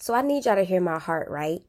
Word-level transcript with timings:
So 0.00 0.14
I 0.14 0.22
need 0.22 0.46
y'all 0.46 0.56
to 0.56 0.64
hear 0.64 0.80
my 0.80 0.98
heart, 0.98 1.28
right? 1.28 1.60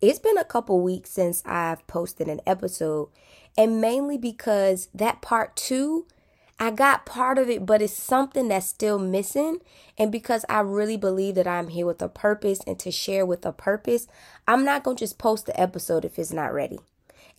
It's 0.00 0.18
been 0.18 0.36
a 0.36 0.44
couple 0.44 0.80
weeks 0.80 1.10
since 1.10 1.40
I've 1.46 1.86
posted 1.86 2.26
an 2.26 2.40
episode, 2.44 3.10
and 3.56 3.80
mainly 3.80 4.18
because 4.18 4.88
that 4.92 5.22
part 5.22 5.54
two, 5.54 6.04
I 6.58 6.72
got 6.72 7.06
part 7.06 7.38
of 7.38 7.48
it, 7.48 7.64
but 7.64 7.80
it's 7.80 7.92
something 7.92 8.48
that's 8.48 8.66
still 8.66 8.98
missing. 8.98 9.60
And 9.96 10.10
because 10.10 10.44
I 10.48 10.60
really 10.60 10.96
believe 10.96 11.36
that 11.36 11.46
I'm 11.46 11.68
here 11.68 11.86
with 11.86 12.02
a 12.02 12.08
purpose 12.08 12.58
and 12.66 12.76
to 12.80 12.90
share 12.90 13.24
with 13.24 13.46
a 13.46 13.52
purpose, 13.52 14.08
I'm 14.48 14.64
not 14.64 14.82
going 14.82 14.96
to 14.96 15.02
just 15.04 15.16
post 15.16 15.46
the 15.46 15.58
episode 15.58 16.04
if 16.04 16.18
it's 16.18 16.32
not 16.32 16.52
ready. 16.52 16.80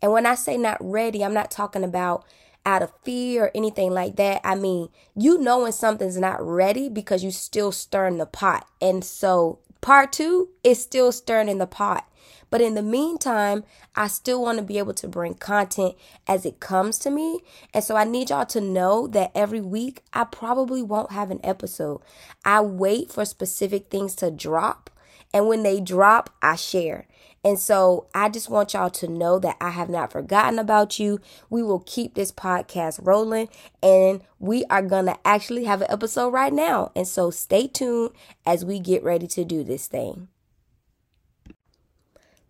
And 0.01 0.13
when 0.13 0.25
I 0.25 0.35
say 0.35 0.55
not 0.55 0.77
ready, 0.79 1.25
I'm 1.25 1.33
not 1.33 1.51
talking 1.51 1.83
about 1.83 2.23
out 2.65 2.83
of 2.83 2.93
fear 3.03 3.45
or 3.45 3.51
anything 3.53 3.91
like 3.91 4.15
that. 4.15 4.39
I 4.45 4.55
mean, 4.55 4.87
you 5.13 5.39
know 5.39 5.63
when 5.63 5.73
something's 5.73 6.17
not 6.17 6.41
ready 6.41 6.87
because 6.87 7.21
you 7.23 7.31
still 7.31 7.73
stirring 7.73 8.17
the 8.17 8.25
pot. 8.25 8.65
And 8.79 9.03
so 9.03 9.59
part 9.81 10.11
two 10.11 10.49
is 10.63 10.81
still 10.81 11.11
stirring 11.11 11.49
in 11.49 11.57
the 11.57 11.67
pot. 11.67 12.07
But 12.49 12.61
in 12.61 12.75
the 12.75 12.81
meantime, 12.81 13.65
I 13.95 14.07
still 14.07 14.41
want 14.41 14.57
to 14.57 14.63
be 14.63 14.77
able 14.77 14.93
to 14.95 15.07
bring 15.07 15.33
content 15.33 15.95
as 16.27 16.45
it 16.45 16.59
comes 16.59 16.97
to 16.99 17.09
me. 17.09 17.41
And 17.73 17.83
so 17.83 17.95
I 17.97 18.05
need 18.05 18.29
y'all 18.29 18.45
to 18.47 18.61
know 18.61 19.07
that 19.07 19.31
every 19.35 19.59
week 19.59 20.03
I 20.13 20.23
probably 20.23 20.81
won't 20.81 21.11
have 21.11 21.29
an 21.29 21.41
episode. 21.43 22.01
I 22.45 22.61
wait 22.61 23.11
for 23.11 23.25
specific 23.25 23.89
things 23.89 24.15
to 24.15 24.31
drop. 24.31 24.89
And 25.33 25.47
when 25.47 25.63
they 25.63 25.81
drop, 25.81 26.29
I 26.41 26.55
share. 26.55 27.05
And 27.47 27.57
so 27.57 28.07
I 28.13 28.27
just 28.27 28.49
want 28.49 28.73
y'all 28.73 28.89
to 28.89 29.07
know 29.07 29.39
that 29.39 29.55
I 29.61 29.69
have 29.69 29.87
not 29.87 30.11
forgotten 30.11 30.59
about 30.59 30.99
you. 30.99 31.21
We 31.49 31.63
will 31.63 31.79
keep 31.79 32.13
this 32.13 32.29
podcast 32.29 32.99
rolling 33.01 33.47
and 33.81 34.19
we 34.37 34.65
are 34.65 34.81
going 34.81 35.05
to 35.05 35.15
actually 35.25 35.63
have 35.63 35.79
an 35.79 35.87
episode 35.89 36.33
right 36.33 36.51
now. 36.51 36.91
And 36.93 37.07
so 37.07 37.31
stay 37.31 37.67
tuned 37.67 38.11
as 38.45 38.65
we 38.65 38.79
get 38.79 39.01
ready 39.01 39.27
to 39.27 39.45
do 39.45 39.63
this 39.63 39.87
thing. 39.87 40.27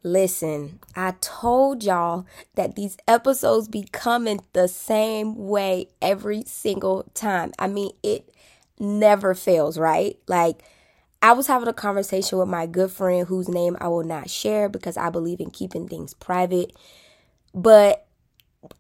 Listen, 0.02 0.80
I 0.96 1.14
told 1.22 1.84
y'all 1.84 2.26
that 2.56 2.76
these 2.76 2.98
episodes 3.08 3.68
be 3.68 3.84
coming 3.92 4.40
the 4.54 4.68
same 4.68 5.36
way 5.36 5.90
every 6.02 6.42
single 6.48 7.04
time. 7.14 7.52
I 7.60 7.68
mean, 7.68 7.92
it 8.02 8.34
never 8.80 9.36
fails, 9.36 9.78
right? 9.78 10.18
Like, 10.28 10.64
I 11.22 11.34
was 11.34 11.48
having 11.48 11.68
a 11.68 11.74
conversation 11.74 12.38
with 12.38 12.48
my 12.48 12.68
good 12.68 12.92
friend 12.92 13.28
whose 13.28 13.50
name 13.50 13.76
I 13.82 13.88
will 13.88 14.04
not 14.04 14.30
share 14.30 14.70
because 14.70 14.98
I 14.98 15.10
believe 15.10 15.40
in 15.40 15.50
keeping 15.50 15.88
things 15.88 16.14
private. 16.14 16.74
But 17.54 18.06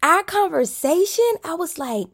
our 0.04 0.24
conversation, 0.24 1.26
I 1.44 1.56
was 1.56 1.78
like, 1.80 2.08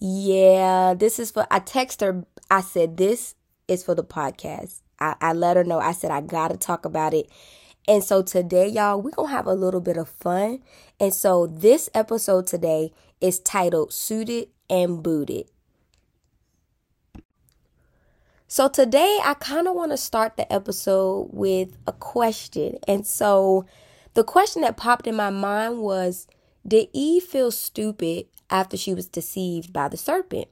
yeah, 0.00 0.94
this 0.94 1.18
is 1.18 1.30
for, 1.30 1.46
I 1.50 1.60
text 1.60 2.00
her, 2.00 2.24
I 2.50 2.60
said, 2.60 2.96
this 2.96 3.34
is 3.68 3.84
for 3.84 3.94
the 3.94 4.04
podcast. 4.04 4.80
I, 4.98 5.14
I 5.20 5.32
let 5.32 5.56
her 5.56 5.64
know, 5.64 5.78
I 5.78 5.92
said, 5.92 6.10
I 6.10 6.20
gotta 6.20 6.56
talk 6.56 6.84
about 6.84 7.14
it. 7.14 7.28
And 7.86 8.02
so 8.02 8.22
today, 8.22 8.68
y'all, 8.68 9.00
we're 9.00 9.10
gonna 9.10 9.28
have 9.28 9.46
a 9.46 9.54
little 9.54 9.80
bit 9.80 9.96
of 9.96 10.08
fun. 10.08 10.60
And 10.98 11.12
so 11.12 11.46
this 11.46 11.88
episode 11.94 12.46
today 12.46 12.92
is 13.20 13.40
titled 13.40 13.92
Suited 13.92 14.48
and 14.68 15.02
Booted. 15.02 15.46
So 18.54 18.68
today 18.68 19.18
I 19.24 19.34
kind 19.34 19.66
of 19.66 19.74
want 19.74 19.90
to 19.90 19.96
start 19.96 20.36
the 20.36 20.52
episode 20.52 21.30
with 21.32 21.76
a 21.88 21.92
question. 21.92 22.78
And 22.86 23.04
so 23.04 23.66
the 24.14 24.22
question 24.22 24.62
that 24.62 24.76
popped 24.76 25.08
in 25.08 25.16
my 25.16 25.30
mind 25.30 25.80
was 25.80 26.28
Did 26.64 26.88
Eve 26.92 27.24
feel 27.24 27.50
stupid 27.50 28.26
after 28.48 28.76
she 28.76 28.94
was 28.94 29.08
deceived 29.08 29.72
by 29.72 29.88
the 29.88 29.96
serpent? 29.96 30.46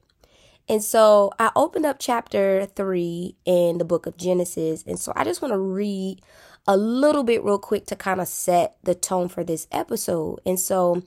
And 0.69 0.83
so 0.83 1.31
I 1.39 1.53
opened 1.55 1.87
up 1.87 1.99
chapter 2.01 2.67
3 2.67 3.37
in 3.45 3.79
the 3.79 3.85
book 3.85 4.07
of 4.07 4.17
Genesis. 4.17 4.83
And 4.85 4.99
so 4.99 5.13
I 5.15 5.23
just 5.23 5.41
want 5.41 5.55
to 5.55 5.59
read 5.59 6.23
a 6.67 6.77
little 6.77 7.23
bit 7.23 7.45
real 7.45 7.61
quick 7.61 7.87
to 7.87 7.95
kind 7.95 8.21
of 8.21 8.27
set 8.27 8.79
the 8.83 8.97
tone 8.97 9.29
for 9.29 9.45
this 9.45 9.69
episode. 9.71 10.41
And 10.45 10.59
so 10.59 11.05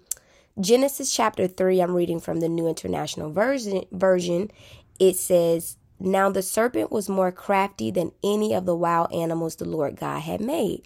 Genesis 0.62 1.14
chapter 1.14 1.50
3, 1.50 1.82
I'm 1.82 1.94
reading 1.94 2.22
from 2.22 2.40
the 2.40 2.48
New 2.48 2.70
International 2.70 3.34
Version 3.34 3.84
version. 3.92 4.50
It 4.98 5.18
says, 5.18 5.76
now 6.00 6.30
the 6.30 6.42
serpent 6.42 6.92
was 6.92 7.08
more 7.08 7.32
crafty 7.32 7.92
than 7.92 8.12
any 8.24 8.54
of 8.54 8.66
the 8.66 8.76
wild 8.76 9.14
animals 9.14 9.56
the 9.56 9.66
Lord 9.66 9.96
God 9.96 10.22
had 10.22 10.42
made. 10.42 10.84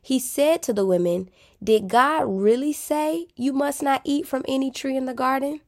He 0.00 0.18
said 0.18 0.62
to 0.64 0.72
the 0.72 0.86
women, 0.86 1.30
Did 1.62 1.88
God 1.88 2.24
really 2.26 2.72
say 2.72 3.26
you 3.36 3.52
must 3.52 3.82
not 3.82 4.02
eat 4.04 4.26
from 4.26 4.44
any 4.46 4.70
tree 4.70 4.96
in 4.96 5.06
the 5.06 5.14
garden? 5.14 5.60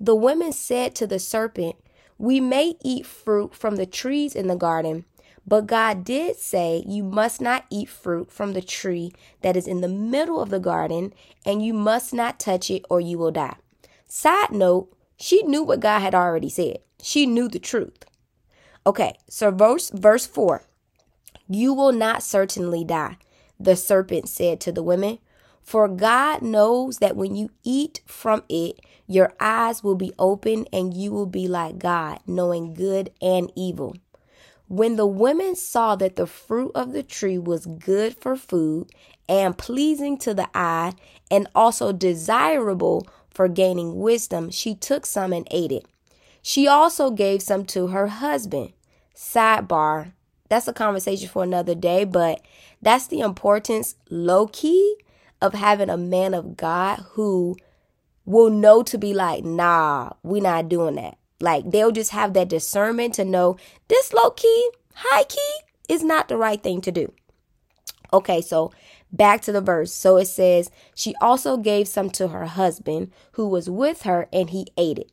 The 0.00 0.14
women 0.14 0.52
said 0.52 0.94
to 0.96 1.06
the 1.06 1.18
serpent, 1.18 1.76
We 2.16 2.40
may 2.40 2.76
eat 2.82 3.04
fruit 3.04 3.54
from 3.54 3.76
the 3.76 3.86
trees 3.86 4.34
in 4.34 4.46
the 4.46 4.56
garden, 4.56 5.04
but 5.46 5.66
God 5.66 6.04
did 6.04 6.36
say 6.36 6.82
you 6.86 7.02
must 7.02 7.40
not 7.40 7.66
eat 7.70 7.88
fruit 7.88 8.30
from 8.30 8.52
the 8.52 8.62
tree 8.62 9.12
that 9.42 9.56
is 9.56 9.66
in 9.66 9.80
the 9.80 9.88
middle 9.88 10.40
of 10.40 10.50
the 10.50 10.60
garden, 10.60 11.12
and 11.44 11.64
you 11.64 11.74
must 11.74 12.12
not 12.12 12.38
touch 12.38 12.70
it 12.70 12.84
or 12.90 13.00
you 13.00 13.18
will 13.18 13.30
die. 13.30 13.56
Side 14.06 14.52
note, 14.52 14.92
she 15.16 15.42
knew 15.42 15.62
what 15.62 15.80
God 15.80 16.00
had 16.00 16.14
already 16.14 16.48
said. 16.48 16.78
She 17.02 17.26
knew 17.26 17.48
the 17.48 17.58
truth. 17.58 18.04
Okay, 18.86 19.18
so 19.28 19.50
verse 19.50 19.90
verse 19.90 20.26
4. 20.26 20.62
You 21.48 21.72
will 21.72 21.92
not 21.92 22.22
certainly 22.22 22.84
die, 22.84 23.16
the 23.58 23.76
serpent 23.76 24.28
said 24.28 24.60
to 24.60 24.72
the 24.72 24.82
women, 24.82 25.18
for 25.62 25.88
God 25.88 26.42
knows 26.42 26.98
that 26.98 27.16
when 27.16 27.34
you 27.34 27.50
eat 27.62 28.00
from 28.06 28.42
it, 28.48 28.80
your 29.06 29.34
eyes 29.40 29.82
will 29.84 29.94
be 29.94 30.12
open 30.18 30.66
and 30.72 30.94
you 30.94 31.10
will 31.12 31.26
be 31.26 31.48
like 31.48 31.78
God, 31.78 32.20
knowing 32.26 32.74
good 32.74 33.10
and 33.20 33.52
evil. 33.54 33.96
When 34.68 34.96
the 34.96 35.06
women 35.06 35.56
saw 35.56 35.96
that 35.96 36.16
the 36.16 36.26
fruit 36.26 36.72
of 36.74 36.92
the 36.92 37.02
tree 37.02 37.38
was 37.38 37.64
good 37.66 38.16
for 38.16 38.36
food 38.36 38.90
and 39.28 39.56
pleasing 39.56 40.18
to 40.18 40.34
the 40.34 40.48
eye 40.54 40.92
and 41.30 41.48
also 41.54 41.92
desirable 41.92 43.06
for 43.30 43.48
gaining 43.48 43.98
wisdom, 43.98 44.50
she 44.50 44.74
took 44.74 45.06
some 45.06 45.32
and 45.32 45.48
ate 45.50 45.72
it. 45.72 45.86
She 46.48 46.66
also 46.66 47.10
gave 47.10 47.42
some 47.42 47.66
to 47.66 47.88
her 47.88 48.06
husband. 48.06 48.72
Sidebar, 49.14 50.12
that's 50.48 50.66
a 50.66 50.72
conversation 50.72 51.28
for 51.28 51.42
another 51.42 51.74
day, 51.74 52.04
but 52.04 52.40
that's 52.80 53.06
the 53.06 53.20
importance, 53.20 53.96
low 54.08 54.46
key, 54.46 54.96
of 55.42 55.52
having 55.52 55.90
a 55.90 55.98
man 55.98 56.32
of 56.32 56.56
God 56.56 57.04
who 57.10 57.54
will 58.24 58.48
know 58.48 58.82
to 58.84 58.96
be 58.96 59.12
like, 59.12 59.44
nah, 59.44 60.12
we're 60.22 60.40
not 60.40 60.70
doing 60.70 60.94
that. 60.94 61.18
Like 61.38 61.70
they'll 61.70 61.92
just 61.92 62.12
have 62.12 62.32
that 62.32 62.48
discernment 62.48 63.12
to 63.16 63.26
know 63.26 63.58
this 63.88 64.14
low 64.14 64.30
key, 64.30 64.70
high 64.94 65.24
key 65.24 65.52
is 65.86 66.02
not 66.02 66.28
the 66.28 66.38
right 66.38 66.62
thing 66.62 66.80
to 66.80 66.90
do. 66.90 67.12
Okay, 68.10 68.40
so 68.40 68.72
back 69.12 69.42
to 69.42 69.52
the 69.52 69.60
verse. 69.60 69.92
So 69.92 70.16
it 70.16 70.28
says, 70.28 70.70
She 70.94 71.14
also 71.20 71.58
gave 71.58 71.88
some 71.88 72.08
to 72.12 72.28
her 72.28 72.46
husband 72.46 73.12
who 73.32 73.46
was 73.46 73.68
with 73.68 74.04
her, 74.04 74.28
and 74.32 74.48
he 74.48 74.68
ate 74.78 74.98
it. 74.98 75.10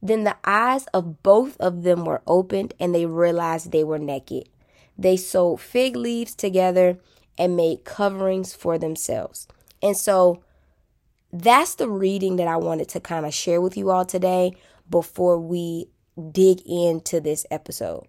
Then 0.00 0.24
the 0.24 0.36
eyes 0.44 0.86
of 0.94 1.22
both 1.22 1.56
of 1.60 1.82
them 1.82 2.04
were 2.04 2.22
opened 2.26 2.74
and 2.78 2.94
they 2.94 3.06
realized 3.06 3.72
they 3.72 3.84
were 3.84 3.98
naked. 3.98 4.48
They 4.96 5.16
sewed 5.16 5.60
fig 5.60 5.96
leaves 5.96 6.34
together 6.34 6.98
and 7.36 7.56
made 7.56 7.84
coverings 7.84 8.54
for 8.54 8.78
themselves. 8.78 9.46
And 9.82 9.96
so 9.96 10.42
that's 11.32 11.74
the 11.74 11.88
reading 11.88 12.36
that 12.36 12.48
I 12.48 12.56
wanted 12.56 12.88
to 12.90 13.00
kind 13.00 13.26
of 13.26 13.34
share 13.34 13.60
with 13.60 13.76
you 13.76 13.90
all 13.90 14.04
today 14.04 14.52
before 14.88 15.38
we 15.38 15.86
dig 16.32 16.60
into 16.66 17.20
this 17.20 17.46
episode. 17.50 18.06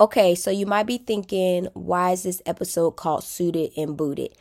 Okay, 0.00 0.36
so 0.36 0.52
you 0.52 0.64
might 0.64 0.86
be 0.86 0.98
thinking, 0.98 1.66
why 1.74 2.12
is 2.12 2.22
this 2.22 2.40
episode 2.46 2.92
called 2.92 3.24
Suited 3.24 3.72
and 3.76 3.96
Booted? 3.96 4.32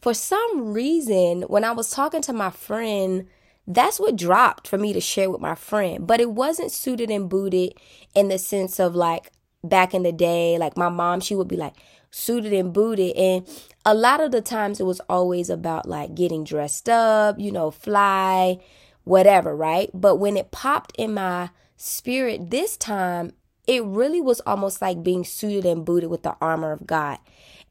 For 0.00 0.12
some 0.12 0.72
reason, 0.72 1.42
when 1.42 1.62
I 1.62 1.70
was 1.70 1.90
talking 1.90 2.20
to 2.22 2.32
my 2.32 2.50
friend 2.50 3.28
that's 3.66 3.98
what 3.98 4.16
dropped 4.16 4.68
for 4.68 4.78
me 4.78 4.92
to 4.92 5.00
share 5.00 5.30
with 5.30 5.40
my 5.40 5.54
friend. 5.54 6.06
But 6.06 6.20
it 6.20 6.30
wasn't 6.32 6.72
suited 6.72 7.10
and 7.10 7.28
booted 7.28 7.74
in 8.14 8.28
the 8.28 8.38
sense 8.38 8.78
of 8.78 8.94
like 8.94 9.30
back 9.62 9.94
in 9.94 10.02
the 10.02 10.12
day, 10.12 10.58
like 10.58 10.76
my 10.76 10.88
mom, 10.88 11.20
she 11.20 11.34
would 11.34 11.48
be 11.48 11.56
like 11.56 11.74
suited 12.10 12.52
and 12.52 12.72
booted. 12.72 13.16
And 13.16 13.48
a 13.84 13.94
lot 13.94 14.20
of 14.20 14.30
the 14.30 14.42
times 14.42 14.80
it 14.80 14.86
was 14.86 15.00
always 15.08 15.50
about 15.50 15.88
like 15.88 16.14
getting 16.14 16.44
dressed 16.44 16.88
up, 16.88 17.38
you 17.38 17.50
know, 17.50 17.70
fly, 17.70 18.58
whatever, 19.04 19.56
right? 19.56 19.90
But 19.94 20.16
when 20.16 20.36
it 20.36 20.50
popped 20.50 20.94
in 20.96 21.14
my 21.14 21.50
spirit 21.76 22.50
this 22.50 22.76
time, 22.76 23.32
it 23.66 23.82
really 23.82 24.20
was 24.20 24.40
almost 24.40 24.82
like 24.82 25.02
being 25.02 25.24
suited 25.24 25.64
and 25.64 25.86
booted 25.86 26.10
with 26.10 26.22
the 26.22 26.36
armor 26.40 26.72
of 26.72 26.86
God. 26.86 27.18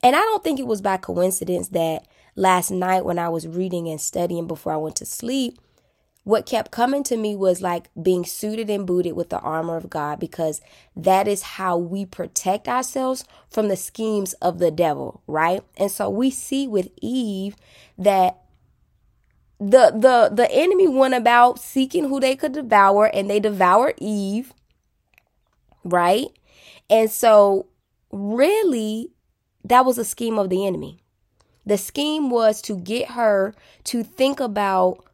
And 0.01 0.15
I 0.15 0.19
don't 0.19 0.43
think 0.43 0.59
it 0.59 0.67
was 0.67 0.81
by 0.81 0.97
coincidence 0.97 1.69
that 1.69 2.07
last 2.35 2.71
night 2.71 3.05
when 3.05 3.19
I 3.19 3.29
was 3.29 3.47
reading 3.47 3.87
and 3.87 4.01
studying 4.01 4.47
before 4.47 4.73
I 4.73 4.77
went 4.77 4.95
to 4.97 5.05
sleep, 5.05 5.59
what 6.23 6.45
kept 6.45 6.71
coming 6.71 7.03
to 7.03 7.17
me 7.17 7.35
was 7.35 7.61
like 7.61 7.89
being 8.01 8.25
suited 8.25 8.69
and 8.69 8.87
booted 8.87 9.13
with 9.13 9.29
the 9.29 9.39
armor 9.39 9.77
of 9.77 9.89
God 9.89 10.19
because 10.19 10.61
that 10.95 11.27
is 11.27 11.41
how 11.43 11.77
we 11.77 12.05
protect 12.05 12.67
ourselves 12.67 13.25
from 13.49 13.67
the 13.67 13.75
schemes 13.75 14.33
of 14.33 14.59
the 14.59 14.71
devil, 14.71 15.21
right? 15.27 15.63
And 15.77 15.91
so 15.91 16.09
we 16.09 16.29
see 16.29 16.67
with 16.67 16.89
Eve 17.01 17.55
that 17.97 18.39
the 19.59 19.91
the 19.95 20.29
the 20.33 20.51
enemy 20.51 20.87
went 20.87 21.13
about 21.13 21.59
seeking 21.59 22.09
who 22.09 22.19
they 22.19 22.35
could 22.35 22.53
devour 22.53 23.05
and 23.07 23.29
they 23.29 23.39
devoured 23.39 23.95
Eve. 23.97 24.53
right? 25.83 26.27
And 26.89 27.09
so, 27.09 27.67
really, 28.11 29.11
that 29.63 29.85
was 29.85 29.97
a 29.97 30.05
scheme 30.05 30.37
of 30.37 30.49
the 30.49 30.65
enemy. 30.65 30.99
The 31.65 31.77
scheme 31.77 32.29
was 32.29 32.61
to 32.63 32.77
get 32.77 33.11
her 33.11 33.53
to 33.85 34.03
think 34.03 34.39
about 34.39 35.05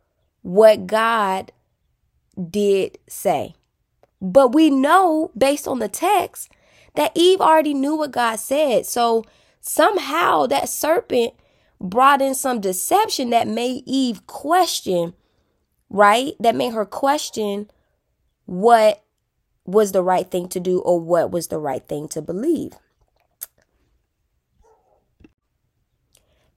what 0.42 0.88
God 0.88 1.52
did 2.50 2.98
say. 3.08 3.56
But 4.22 4.54
we 4.54 4.70
know, 4.70 5.32
based 5.38 5.68
on 5.68 5.80
the 5.80 5.88
text, 5.88 6.52
that 6.96 7.12
Eve 7.16 7.42
already 7.42 7.74
knew 7.74 7.96
what 7.96 8.12
God 8.12 8.38
said. 8.38 8.86
So 8.86 9.24
somehow 9.62 10.46
that 10.48 10.70
serpent 10.70 11.34
brought 11.80 12.22
in 12.22 12.36
some 12.36 12.60
deception 12.60 13.30
that 13.30 13.48
made 13.48 13.84
Eve 13.86 14.26
question, 14.28 15.14
right? 15.90 16.34
That 16.40 16.56
made 16.56 16.74
her 16.74 16.86
question 16.86 17.70
what 18.46 19.04
was 19.66 19.92
the 19.92 20.04
right 20.04 20.30
thing 20.30 20.50
to 20.50 20.60
do 20.60 20.80
or 20.80 21.00
what 21.00 21.32
was 21.32 21.48
the 21.48 21.60
right 21.60 21.88
thing 21.88 22.08
to 22.10 22.22
believe. 22.22 22.74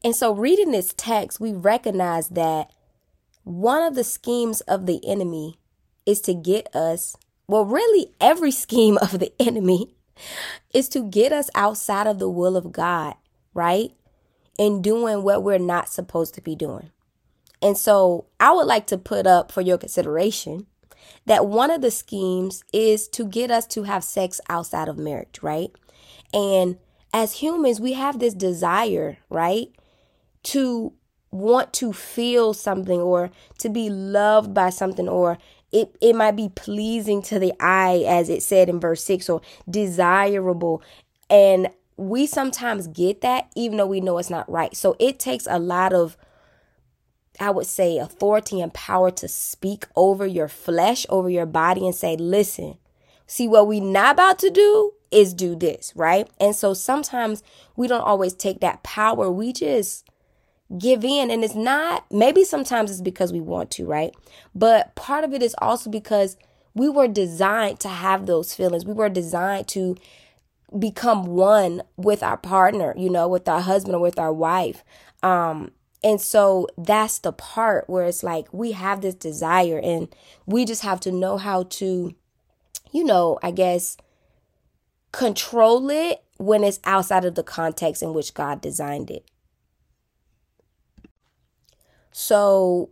And 0.05 0.17
so, 0.17 0.33
reading 0.33 0.73
this 0.73 0.93
text, 0.97 1.39
we 1.39 1.53
recognize 1.53 2.31
that 2.31 2.73
one 3.45 3.83
of 3.83 3.95
the 3.95 4.05
schemes 4.05 4.61
of 4.63 4.87
the 4.87 5.01
enemy 5.07 5.59
is 6.07 6.21
to 6.23 6.35
get 6.35 6.75
us, 6.75 7.17
well, 7.47 7.65
really, 7.65 8.13
every 8.21 8.51
scheme 8.65 8.99
of 8.99 9.19
the 9.19 9.33
enemy 9.41 9.95
is 10.73 10.89
to 10.91 11.09
get 11.09 11.33
us 11.33 11.51
outside 11.55 12.07
of 12.07 12.19
the 12.19 12.31
will 12.31 12.57
of 12.57 12.73
God, 12.73 13.15
right? 13.55 13.91
And 14.59 14.83
doing 14.85 15.23
what 15.23 15.43
we're 15.43 15.59
not 15.59 15.89
supposed 15.89 16.35
to 16.35 16.41
be 16.41 16.55
doing. 16.55 16.91
And 17.61 17.79
so, 17.79 18.27
I 18.41 18.53
would 18.53 18.67
like 18.67 18.87
to 18.89 18.99
put 18.99 19.27
up 19.27 19.53
for 19.53 19.61
your 19.61 19.79
consideration 19.79 20.67
that 21.27 21.47
one 21.47 21.71
of 21.71 21.81
the 21.81 21.91
schemes 21.91 22.65
is 22.73 23.09
to 23.09 23.25
get 23.25 23.51
us 23.51 23.67
to 23.69 23.85
have 23.85 24.03
sex 24.05 24.41
outside 24.49 24.89
of 24.89 24.99
marriage, 24.99 25.39
right? 25.43 25.71
And 26.35 26.79
as 27.13 27.35
humans, 27.35 27.81
we 27.81 27.93
have 27.93 28.19
this 28.19 28.35
desire, 28.35 29.19
right? 29.29 29.69
to 30.45 30.93
want 31.33 31.73
to 31.73 31.93
feel 31.93 32.55
something 32.55 33.01
or 33.01 33.31
to 33.59 33.69
be 33.69 33.91
loved 33.91 34.55
by 34.55 34.71
something 34.71 35.09
or 35.09 35.39
it, 35.73 35.97
it 36.01 36.15
might 36.15 36.37
be 36.37 36.51
pleasing 36.55 37.23
to 37.23 37.39
the 37.39 37.53
eye 37.59 38.05
as 38.07 38.29
it 38.29 38.43
said 38.43 38.69
in 38.69 38.79
verse 38.79 39.03
6 39.05 39.29
or 39.31 39.41
desirable. 39.69 40.83
And 41.31 41.71
we 41.97 42.27
sometimes 42.27 42.87
get 42.87 43.23
that 43.23 43.51
even 43.57 43.79
though 43.79 43.87
we 43.87 44.03
know 44.03 44.19
it's 44.19 44.31
not 44.31 44.51
right. 44.51 44.77
So 44.77 44.95
it 45.01 45.19
takes 45.19 45.47
a 45.51 45.59
lot 45.59 45.93
of 45.93 46.17
i 47.41 47.49
would 47.49 47.67
say 47.67 47.97
authority 47.97 48.61
and 48.61 48.75
power 48.75 49.11
to 49.11 49.27
speak 49.27 49.87
over 49.97 50.27
your 50.27 50.49
flesh 50.49 51.07
over 51.09 51.31
your 51.31 51.47
body 51.47 51.87
and 51.87 51.95
say 51.95 52.15
listen 52.15 52.77
see 53.27 53.49
what 53.49 53.67
we 53.67 53.81
not 53.81 54.13
about 54.13 54.39
to 54.39 54.51
do 54.51 54.93
is 55.13 55.35
do 55.35 55.55
this 55.55 55.93
right? 55.95 56.29
And 56.41 56.57
so 56.57 56.75
sometimes 56.75 57.43
we 57.77 57.87
don't 57.87 58.03
always 58.03 58.35
take 58.35 58.61
that 58.61 58.83
power. 58.83 59.31
We 59.31 59.53
just 59.53 60.09
give 60.79 61.05
in. 61.05 61.31
And 61.31 61.45
it's 61.45 61.55
not, 61.55 62.05
maybe 62.11 62.45
sometimes 62.45 62.91
it's 62.91 63.01
because 63.01 63.33
we 63.33 63.41
want 63.41 63.71
to, 63.73 63.87
right? 63.87 64.15
But 64.55 64.95
part 64.95 65.25
of 65.25 65.33
it 65.33 65.43
is 65.43 65.55
also 65.59 65.91
because 65.91 66.37
we 66.75 66.89
were 66.89 67.09
designed 67.09 67.81
to 67.81 67.89
have 67.89 68.27
those 68.27 68.55
feelings. 68.55 68.85
We 68.85 68.95
were 68.95 69.09
designed 69.09 69.69
to 69.69 69.97
become 70.79 71.27
one 71.27 71.83
with 71.97 72.23
our 72.23 72.37
partner, 72.37 72.95
you 72.97 73.11
know, 73.11 73.29
with 73.29 73.49
our 73.49 73.61
husband 73.61 73.95
or 73.95 74.01
with 74.01 74.19
our 74.19 74.33
wife. 74.33 74.83
Um, 75.23 75.73
and 76.03 76.21
so 76.21 76.67
that's 76.77 77.19
the 77.19 77.33
part 77.33 77.89
where 77.89 78.05
it's 78.05 78.23
like 78.23 78.53
we 78.53 78.73
have 78.73 79.03
this 79.03 79.15
desire 79.15 79.79
and 79.79 80.15
we 80.47 80.65
just 80.65 80.83
have 80.83 80.99
to 81.01 81.13
know 81.13 81.37
how 81.37 81.65
to, 81.65 82.15
you 82.91 83.05
know, 83.05 83.39
I 83.43 83.51
guess, 83.51 83.97
control 85.13 85.91
it 85.91 86.25
when 86.39 86.65
it's 86.65 86.81
outside 86.85 87.25
of 87.25 87.35
the 87.35 87.45
context 87.45 88.03
in 88.03 88.15
which 88.15 88.35
God 88.35 88.61
designed 88.61 89.11
it. 89.11 89.25
So, 92.13 92.91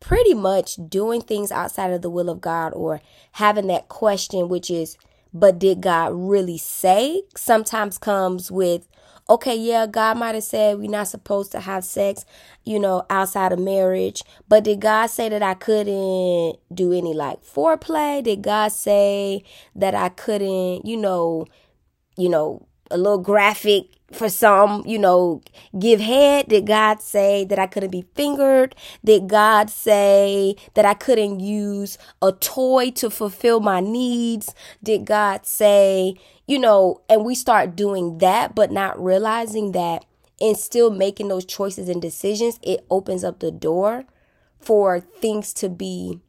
pretty 0.00 0.34
much 0.34 0.76
doing 0.88 1.20
things 1.20 1.52
outside 1.52 1.92
of 1.92 2.02
the 2.02 2.10
will 2.10 2.30
of 2.30 2.40
God 2.40 2.72
or 2.74 3.00
having 3.32 3.66
that 3.68 3.88
question, 3.88 4.48
which 4.48 4.70
is, 4.70 4.96
but 5.32 5.58
did 5.58 5.80
God 5.80 6.12
really 6.14 6.58
say? 6.58 7.22
Sometimes 7.36 7.98
comes 7.98 8.50
with, 8.50 8.88
okay, 9.28 9.54
yeah, 9.54 9.86
God 9.86 10.16
might 10.16 10.34
have 10.34 10.42
said 10.42 10.78
we're 10.78 10.90
not 10.90 11.06
supposed 11.06 11.52
to 11.52 11.60
have 11.60 11.84
sex, 11.84 12.24
you 12.64 12.80
know, 12.80 13.04
outside 13.10 13.52
of 13.52 13.60
marriage, 13.60 14.24
but 14.48 14.64
did 14.64 14.80
God 14.80 15.06
say 15.06 15.28
that 15.28 15.42
I 15.42 15.54
couldn't 15.54 16.56
do 16.74 16.92
any 16.92 17.14
like 17.14 17.44
foreplay? 17.44 18.24
Did 18.24 18.42
God 18.42 18.72
say 18.72 19.44
that 19.76 19.94
I 19.94 20.08
couldn't, 20.08 20.84
you 20.84 20.96
know, 20.96 21.46
you 22.16 22.28
know, 22.28 22.66
a 22.90 22.96
little 22.96 23.18
graphic 23.18 23.84
for 24.12 24.28
some, 24.28 24.82
you 24.86 24.98
know, 24.98 25.42
give 25.78 26.00
head? 26.00 26.48
Did 26.48 26.66
God 26.66 27.00
say 27.00 27.44
that 27.44 27.58
I 27.58 27.66
couldn't 27.66 27.90
be 27.90 28.04
fingered? 28.14 28.74
Did 29.04 29.28
God 29.28 29.70
say 29.70 30.56
that 30.74 30.84
I 30.84 30.94
couldn't 30.94 31.40
use 31.40 31.98
a 32.20 32.32
toy 32.32 32.90
to 32.92 33.10
fulfill 33.10 33.60
my 33.60 33.80
needs? 33.80 34.54
Did 34.82 35.04
God 35.04 35.46
say, 35.46 36.14
you 36.46 36.58
know, 36.58 37.02
and 37.08 37.24
we 37.24 37.34
start 37.34 37.76
doing 37.76 38.18
that, 38.18 38.54
but 38.54 38.72
not 38.72 39.02
realizing 39.02 39.72
that 39.72 40.04
and 40.40 40.56
still 40.56 40.90
making 40.90 41.28
those 41.28 41.44
choices 41.44 41.88
and 41.88 42.00
decisions, 42.00 42.58
it 42.62 42.84
opens 42.90 43.22
up 43.22 43.40
the 43.40 43.50
door 43.50 44.04
for 44.58 45.00
things 45.00 45.52
to 45.54 45.68
be, 45.68 46.20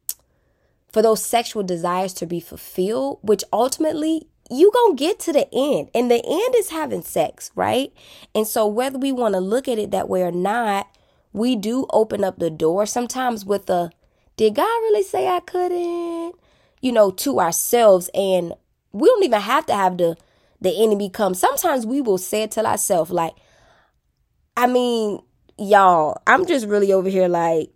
for 0.92 1.01
those 1.01 1.24
sexual 1.24 1.63
desires 1.63 2.13
to 2.13 2.25
be 2.25 2.39
fulfilled, 2.39 3.19
which 3.22 3.44
ultimately 3.51 4.27
you 4.51 4.71
gonna 4.74 4.95
get 4.95 5.19
to 5.19 5.33
the 5.33 5.48
end 5.53 5.89
and 5.95 6.12
the 6.12 6.21
end 6.24 6.56
is 6.57 6.69
having 6.69 7.01
sex 7.01 7.51
right? 7.56 7.92
And 8.36 8.45
so 8.48 8.68
whether 8.68 9.00
we 9.00 9.12
want 9.12 9.33
to 9.33 9.39
look 9.39 9.68
at 9.68 9.80
it 9.80 9.92
that 9.92 10.09
way 10.09 10.24
or 10.24 10.31
not 10.31 10.88
we 11.33 11.56
do 11.56 11.88
open 11.92 12.24
up 12.24 12.39
the 12.39 12.50
door 12.50 12.86
sometimes 12.86 13.45
with 13.45 13.69
a 13.69 13.89
did 14.36 14.56
god 14.56 14.63
really 14.65 15.03
say 15.03 15.27
i 15.27 15.39
couldn't? 15.39 16.36
You 16.81 16.92
know 16.92 17.12
to 17.12 17.39
ourselves 17.39 18.09
and 18.13 18.53
we 18.92 19.07
don't 19.07 19.24
even 19.24 19.42
have 19.42 19.65
to 19.68 19.74
have 19.74 19.98
the 19.98 20.18
the 20.59 20.83
enemy 20.83 21.09
come. 21.09 21.33
Sometimes 21.33 21.88
we 21.88 22.01
will 22.01 22.19
say 22.19 22.44
it 22.44 22.51
to 22.51 22.65
ourselves 22.65 23.12
like 23.12 23.33
i 24.57 24.68
mean 24.68 25.21
y'all 25.57 26.21
i'm 26.27 26.45
just 26.45 26.68
really 26.68 26.92
over 26.92 27.09
here 27.09 27.27
like 27.27 27.69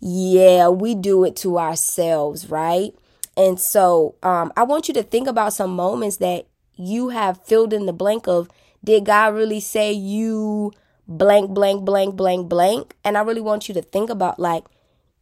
yeah 0.00 0.68
we 0.68 0.94
do 0.94 1.24
it 1.24 1.36
to 1.36 1.58
ourselves 1.58 2.48
right 2.48 2.94
and 3.36 3.60
so 3.60 4.14
um, 4.22 4.52
I 4.56 4.62
want 4.62 4.88
you 4.88 4.94
to 4.94 5.02
think 5.02 5.28
about 5.28 5.52
some 5.52 5.74
moments 5.74 6.18
that 6.18 6.46
you 6.76 7.10
have 7.10 7.42
filled 7.44 7.72
in 7.72 7.86
the 7.86 7.92
blank 7.92 8.26
of 8.26 8.48
did 8.82 9.06
God 9.06 9.34
really 9.34 9.60
say 9.60 9.92
you 9.92 10.72
blank, 11.08 11.50
blank, 11.50 11.84
blank, 11.84 12.16
blank, 12.16 12.48
blank? 12.48 12.94
And 13.04 13.16
I 13.16 13.22
really 13.22 13.40
want 13.40 13.68
you 13.68 13.74
to 13.74 13.82
think 13.82 14.10
about 14.10 14.38
like, 14.38 14.64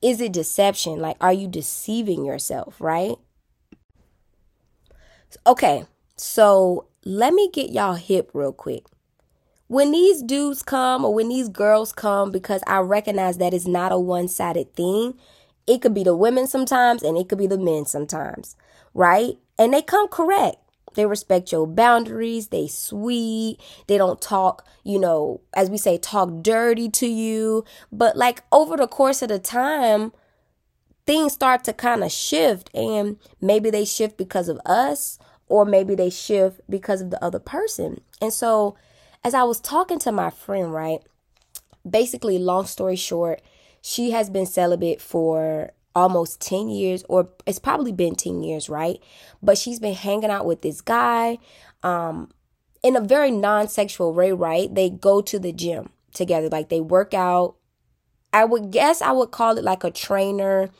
is 0.01 0.21
it 0.21 0.33
deception? 0.33 0.99
Like, 0.99 1.17
are 1.21 1.33
you 1.33 1.47
deceiving 1.47 2.25
yourself, 2.25 2.81
right? 2.81 3.17
Okay, 5.47 5.87
so 6.17 6.87
let 7.05 7.33
me 7.33 7.51
get 7.53 7.71
y'all 7.71 7.95
hip 7.95 8.31
real 8.35 8.53
quick. 8.53 8.85
When 9.69 9.93
these 9.93 10.23
dudes 10.23 10.63
come 10.63 11.05
or 11.05 11.15
when 11.15 11.29
these 11.29 11.49
girls 11.49 11.93
come, 11.93 12.31
because 12.31 12.63
I 12.67 12.79
recognize 12.81 13.39
that 13.39 13.55
it's 13.55 13.67
not 13.67 13.93
a 13.93 13.99
one 13.99 14.29
sided 14.29 14.75
thing, 14.75 15.15
it 15.67 15.83
could 15.83 15.95
be 15.95 16.05
the 16.05 16.17
women 16.17 16.47
sometimes 16.47 17.03
and 17.03 17.17
it 17.17 17.29
could 17.29 17.39
be 17.39 17.47
the 17.47 17.59
men 17.59 17.87
sometimes, 17.87 18.57
right? 18.95 19.39
And 19.59 19.73
they 19.73 19.83
come 19.83 20.09
correct. 20.09 20.57
They 20.95 21.07
respect 21.07 21.53
your 21.53 21.67
boundaries. 21.67 22.49
They 22.49 22.67
sweet. 22.67 23.59
They 23.87 23.97
don't 23.97 24.21
talk, 24.21 24.67
you 24.85 24.99
know, 24.99 25.41
as 25.55 25.71
we 25.71 25.79
say, 25.79 25.99
talk 25.99 26.43
dirty 26.43 26.89
to 26.91 27.07
you. 27.07 27.65
But 27.91 28.17
like 28.17 28.43
over 28.53 28.77
the 28.77 28.87
course 28.87 29.23
of 29.23 29.29
the 29.29 29.39
time, 29.39 30.13
things 31.07 31.33
start 31.33 31.65
to 31.65 31.73
kind 31.73 32.05
of 32.05 32.13
shift 32.13 32.71
and 32.75 33.17
maybe 33.41 33.71
they 33.71 33.85
shift 33.85 34.17
because 34.17 34.49
of 34.49 34.61
us 34.67 35.19
or 35.49 35.65
maybe 35.65 35.95
they 35.95 36.11
shift 36.11 36.61
because 36.69 37.01
of 37.01 37.11
the 37.11 37.23
other 37.25 37.39
person. 37.39 38.01
And 38.21 38.33
so 38.33 38.77
as 39.25 39.35
I 39.35 39.43
was 39.45 39.61
talking 39.61 39.99
to 40.01 40.13
my 40.13 40.31
friend, 40.31 40.73
right? 40.73 41.01
Basically, 41.89 42.39
long 42.39 42.67
story 42.67 42.97
short, 42.97 43.43
she 43.83 44.13
has 44.13 44.31
been 44.31 44.47
celibate 44.47 45.01
for 45.01 45.73
almost 45.95 46.41
10 46.41 46.71
years 46.71 47.05
or 47.09 47.29
it's 47.45 47.59
probably 47.59 47.93
been 47.93 48.15
10 48.15 48.43
years 48.43 48.71
right? 48.71 48.99
But 49.43 49.59
she's 49.59 49.79
been 49.79 49.95
hanging 49.95 50.31
out 50.31 50.47
with 50.47 50.63
this 50.63 50.81
guy 50.81 51.39
um 51.83 52.31
in 52.83 52.97
a 52.97 53.01
very 53.01 53.31
non-sexual 53.31 54.15
way 54.15 54.33
right? 54.33 54.75
They 54.75 54.89
go 54.89 55.21
to 55.21 55.39
the 55.39 55.53
gym 55.53 55.91
together 56.15 56.49
like 56.49 56.71
they 56.71 56.81
work 56.81 57.13
out. 57.13 57.57
I 58.33 58.47
would 58.47 58.71
guess 58.71 59.03
i 59.03 59.13
would 59.13 59.31
call 59.31 59.59
it 59.59 59.65
like 59.65 59.85
a 59.85 59.91
trainer 59.91 60.71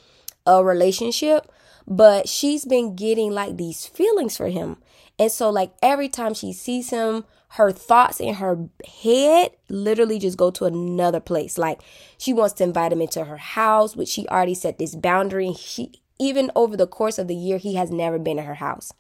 a 0.47 0.65
relationship 0.65 1.53
but 1.87 2.29
she's 2.29 2.65
been 2.65 2.95
getting 2.95 3.33
like 3.33 3.57
these 3.57 3.87
feelings 3.87 4.37
for 4.37 4.49
him. 4.49 4.77
And 5.19 5.31
so 5.31 5.51
like 5.51 5.73
every 5.83 6.09
time 6.09 6.35
she 6.35 6.53
sees 6.53 6.91
him 6.91 7.25
her 7.55 7.71
thoughts 7.71 8.19
in 8.19 8.35
her 8.35 8.59
head 9.03 9.51
literally 9.69 10.19
just 10.19 10.39
go 10.39 10.51
to 10.51 10.65
another 10.65 11.21
place. 11.21 11.59
Like 11.59 11.83
she 12.17 12.33
wants 12.33 12.55
to 12.55 12.65
invite 12.65 12.93
him 12.93 13.03
into 13.03 13.25
her 13.25 13.37
house, 13.37 13.95
which 13.95 14.09
she 14.09 14.27
already 14.29 14.55
set 14.55 14.79
this 14.79 14.95
boundary. 14.95 15.53
She 15.55 15.93
even 16.19 16.51
over 16.57 16.77
the 16.77 16.87
course 16.87 17.19
of 17.19 17.29
the 17.29 17.35
year, 17.35 17.59
he 17.59 17.75
has 17.75 17.91
never 17.91 18.19
been 18.19 18.39
in 18.39 18.47
her 18.47 18.55
house. 18.55 18.93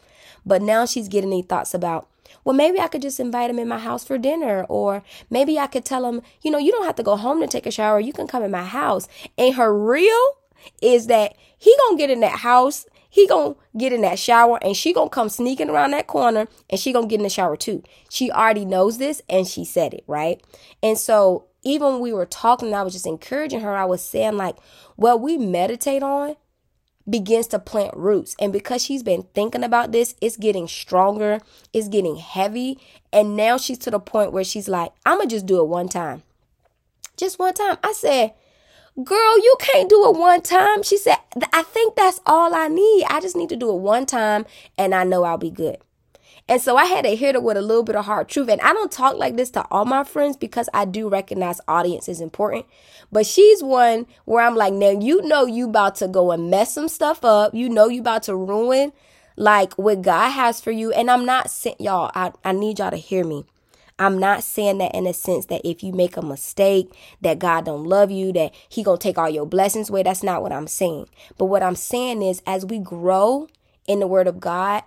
But 0.45 0.61
now 0.61 0.85
she's 0.85 1.09
getting 1.09 1.31
these 1.31 1.47
thoughts 1.47 1.73
about, 1.73 2.09
well, 2.45 2.55
maybe 2.55 2.79
I 2.79 2.89
could 2.89 3.01
just 3.01 3.21
invite 3.21 3.49
him 3.49 3.59
in 3.59 3.69
my 3.69 3.79
house 3.79 4.05
for 4.05 4.19
dinner. 4.19 4.67
Or 4.69 5.03
maybe 5.31 5.59
I 5.59 5.67
could 5.67 5.85
tell 5.85 6.05
him, 6.05 6.21
you 6.43 6.51
know, 6.51 6.59
you 6.59 6.73
don't 6.73 6.85
have 6.85 6.97
to 6.97 7.03
go 7.03 7.17
home 7.17 7.41
to 7.41 7.47
take 7.47 7.67
a 7.67 7.71
shower. 7.71 8.01
You 8.01 8.13
can 8.13 8.27
come 8.27 8.43
in 8.43 8.51
my 8.51 8.65
house. 8.65 9.09
And 9.39 9.55
her 9.55 9.75
real 9.75 10.37
is 10.83 11.07
that 11.07 11.37
he 11.57 11.75
gonna 11.87 11.97
get 11.97 12.11
in 12.11 12.21
that 12.21 12.41
house 12.41 12.87
he 13.13 13.27
gonna 13.27 13.55
get 13.77 13.93
in 13.93 14.01
that 14.01 14.19
shower 14.19 14.59
and 14.63 14.75
she 14.75 14.95
gonna 14.95 15.11
come 15.11 15.29
sneaking 15.29 15.69
around 15.69 15.91
that 15.91 16.07
corner 16.07 16.49
and 16.71 16.81
she 16.81 16.95
gonna 16.95 17.07
get 17.07 17.21
in 17.21 17.25
the 17.25 17.29
shower 17.29 17.59
too. 17.59 17.83
She 18.09 18.31
already 18.31 18.65
knows 18.65 18.97
this 18.97 19.21
and 19.29 19.47
she 19.47 19.67
said 19.67 19.93
it 19.93 20.03
right? 20.07 20.43
And 20.83 20.97
so 20.97 21.45
even 21.63 21.89
when 21.89 22.01
we 22.01 22.13
were 22.15 22.25
talking 22.25 22.73
i 22.73 22.83
was 22.83 22.95
just 22.95 23.07
encouraging 23.07 23.61
her. 23.61 23.77
I 23.77 23.85
was 23.85 24.03
saying 24.03 24.39
like 24.39 24.57
well, 24.97 25.19
we 25.19 25.37
meditate 25.37 26.03
on 26.03 26.37
begins 27.09 27.49
to 27.49 27.59
plant 27.59 27.95
roots. 27.95 28.35
And 28.41 28.51
because 28.51 28.83
she's 28.83 29.03
been 29.03 29.27
thinking 29.35 29.63
about 29.63 29.93
this 29.93 30.15
it's 30.23 30.39
getting 30.39 30.67
stronger 30.67 31.41
it's 31.75 31.89
getting 31.89 32.17
heavy. 32.17 32.79
And 33.13 33.37
now 33.37 33.59
she's 33.59 33.79
to 33.81 33.91
the 33.91 34.01
point 34.01 34.33
where 34.33 34.43
she's 34.43 34.69
like 34.69 34.91
i'm 35.05 35.19
gonna 35.19 35.29
just 35.29 35.45
do 35.45 35.61
it 35.61 35.69
one 35.69 35.91
time. 35.91 36.23
Just 37.19 37.39
one 37.39 37.53
time. 37.53 37.77
I 37.85 37.93
said 37.93 38.33
Girl, 38.97 39.39
you 39.39 39.57
can't 39.59 39.89
do 39.89 40.11
it 40.11 40.19
one 40.19 40.43
time. 40.43 40.83
She 40.83 40.99
said, 40.99 41.17
I 41.53 41.63
think 41.63 41.97
that's 41.97 42.21
all 42.27 42.55
I 42.55 42.69
need. 42.69 43.05
I 43.09 43.21
just 43.21 43.37
need 43.37 43.49
to 43.49 43.57
do 43.57 43.71
it 43.71 43.81
one 43.81 44.05
time 44.05 44.45
and 44.77 44.95
I 44.95 45.05
know 45.05 45.25
I'll 45.25 45.39
be 45.39 45.51
good. 45.51 45.79
And 46.47 46.61
so 46.61 46.77
I 46.77 46.85
had 46.85 47.05
to 47.05 47.17
hit 47.17 47.35
her 47.35 47.41
with 47.41 47.57
a 47.57 47.63
little 47.63 47.85
bit 47.85 47.97
of 47.97 48.05
hard 48.05 48.29
truth. 48.29 48.51
And 48.51 48.61
I 48.61 48.75
don't 48.75 48.93
talk 48.93 49.17
like 49.17 49.37
this 49.37 49.51
to 49.53 49.65
all 49.71 49.87
my 49.87 50.05
friends 50.05 50.37
because 50.37 50.69
I 50.75 50.85
do 50.85 51.09
recognize 51.09 51.59
audience 51.67 52.07
is 52.07 52.21
important. 52.21 52.67
But 53.11 53.25
she's 53.25 53.63
one 53.63 54.07
where 54.27 54.45
I'm 54.45 54.57
like, 54.57 54.75
now 54.75 54.91
you 54.91 55.23
know 55.23 55.47
you 55.47 55.69
about 55.71 55.95
to 55.97 56.09
go 56.09 56.31
and 56.31 56.51
mess 56.51 56.75
some 56.75 56.89
stuff 56.89 57.25
up. 57.25 57.55
You 57.55 57.71
know 57.71 57.89
you 57.89 58.01
about 58.01 58.25
to 58.25 58.37
ruin 58.37 58.93
like 59.37 59.73
what 59.75 60.03
God 60.03 60.31
has 60.31 60.61
for 60.61 60.71
you. 60.71 60.93
And 60.93 61.11
I'm 61.11 61.25
not 61.25 61.51
sent 61.51 61.81
y'all, 61.81 62.11
I, 62.15 62.33
I 62.45 62.53
need 62.53 62.79
y'all 62.79 62.91
to 62.91 62.99
hear 62.99 63.25
me. 63.25 63.47
I'm 63.99 64.19
not 64.19 64.43
saying 64.43 64.79
that 64.79 64.95
in 64.95 65.07
a 65.07 65.13
sense 65.13 65.47
that 65.47 65.61
if 65.65 65.83
you 65.83 65.93
make 65.93 66.17
a 66.17 66.23
mistake, 66.23 66.93
that 67.21 67.39
God 67.39 67.65
don't 67.67 67.85
love 67.85 68.11
you, 68.11 68.33
that 68.33 68.53
he 68.69 68.83
going 68.83 68.99
to 68.99 69.03
take 69.03 69.19
all 69.19 69.31
your 69.31 69.47
blessings 69.47 69.91
away. 69.91 70.03
That's 70.03 70.23
not 70.23 70.43
what 70.43 70.53
I'm 70.53 70.67
saying. 70.67 71.09
But 71.39 71.47
what 71.47 71.63
I'm 71.63 71.77
saying 71.77 72.23
is 72.23 72.43
as 72.47 72.65
we 72.67 72.79
grow 72.79 73.49
in 73.87 74.01
the 74.01 74.07
word 74.07 74.27
of 74.27 74.41
God, 74.41 74.83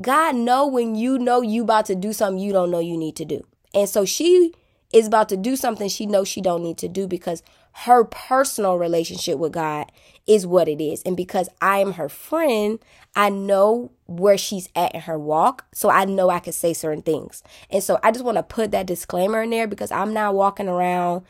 God 0.00 0.36
know 0.36 0.66
when 0.66 0.94
you 0.94 1.18
know 1.18 1.40
you 1.40 1.62
about 1.62 1.86
to 1.86 1.94
do 1.94 2.12
something 2.12 2.42
you 2.42 2.52
don't 2.52 2.70
know 2.70 2.78
you 2.78 2.96
need 2.96 3.16
to 3.16 3.24
do. 3.24 3.46
And 3.74 3.88
so 3.88 4.04
she 4.04 4.52
is 4.92 5.06
about 5.06 5.28
to 5.30 5.36
do 5.36 5.56
something 5.56 5.88
she 5.88 6.06
knows 6.06 6.28
she 6.28 6.40
don't 6.40 6.62
need 6.62 6.78
to 6.78 6.88
do 6.88 7.06
because 7.06 7.42
her 7.80 8.04
personal 8.04 8.78
relationship 8.78 9.38
with 9.38 9.52
God 9.52 9.92
is 10.26 10.46
what 10.46 10.66
it 10.66 10.82
is. 10.82 11.02
And 11.02 11.14
because 11.14 11.50
I 11.60 11.78
am 11.80 11.92
her 11.92 12.08
friend, 12.08 12.78
I 13.14 13.28
know 13.28 13.92
where 14.06 14.38
she's 14.38 14.70
at 14.74 14.94
in 14.94 15.02
her 15.02 15.18
walk. 15.18 15.66
So 15.74 15.90
I 15.90 16.06
know 16.06 16.30
I 16.30 16.38
can 16.38 16.54
say 16.54 16.72
certain 16.72 17.02
things. 17.02 17.42
And 17.68 17.82
so 17.82 17.98
I 18.02 18.12
just 18.12 18.24
want 18.24 18.38
to 18.38 18.42
put 18.42 18.70
that 18.70 18.86
disclaimer 18.86 19.42
in 19.42 19.50
there 19.50 19.66
because 19.66 19.92
I'm 19.92 20.14
not 20.14 20.34
walking 20.34 20.68
around 20.68 21.24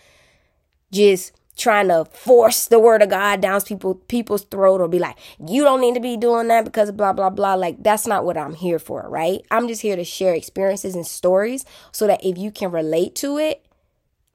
just 0.93 1.33
trying 1.57 1.89
to 1.89 2.05
force 2.05 2.67
the 2.67 2.79
word 2.79 3.03
of 3.03 3.11
God 3.11 3.41
down 3.41 3.61
people 3.63 3.97
people's 3.97 4.45
throat 4.45 4.81
or 4.81 4.87
be 4.87 5.01
like, 5.01 5.17
you 5.45 5.65
don't 5.65 5.81
need 5.81 5.95
to 5.95 6.01
be 6.01 6.17
doing 6.17 6.47
that 6.47 6.65
because 6.65 6.93
blah 6.93 7.13
blah 7.13 7.31
blah. 7.31 7.55
Like 7.55 7.83
that's 7.83 8.07
not 8.07 8.25
what 8.25 8.37
I'm 8.37 8.55
here 8.55 8.79
for, 8.79 9.05
right? 9.09 9.41
I'm 9.51 9.67
just 9.67 9.83
here 9.83 9.97
to 9.97 10.05
share 10.05 10.33
experiences 10.33 10.95
and 10.95 11.07
stories 11.07 11.65
so 11.91 12.07
that 12.07 12.25
if 12.25 12.39
you 12.39 12.53
can 12.53 12.71
relate 12.71 13.17
to 13.17 13.37
it, 13.37 13.66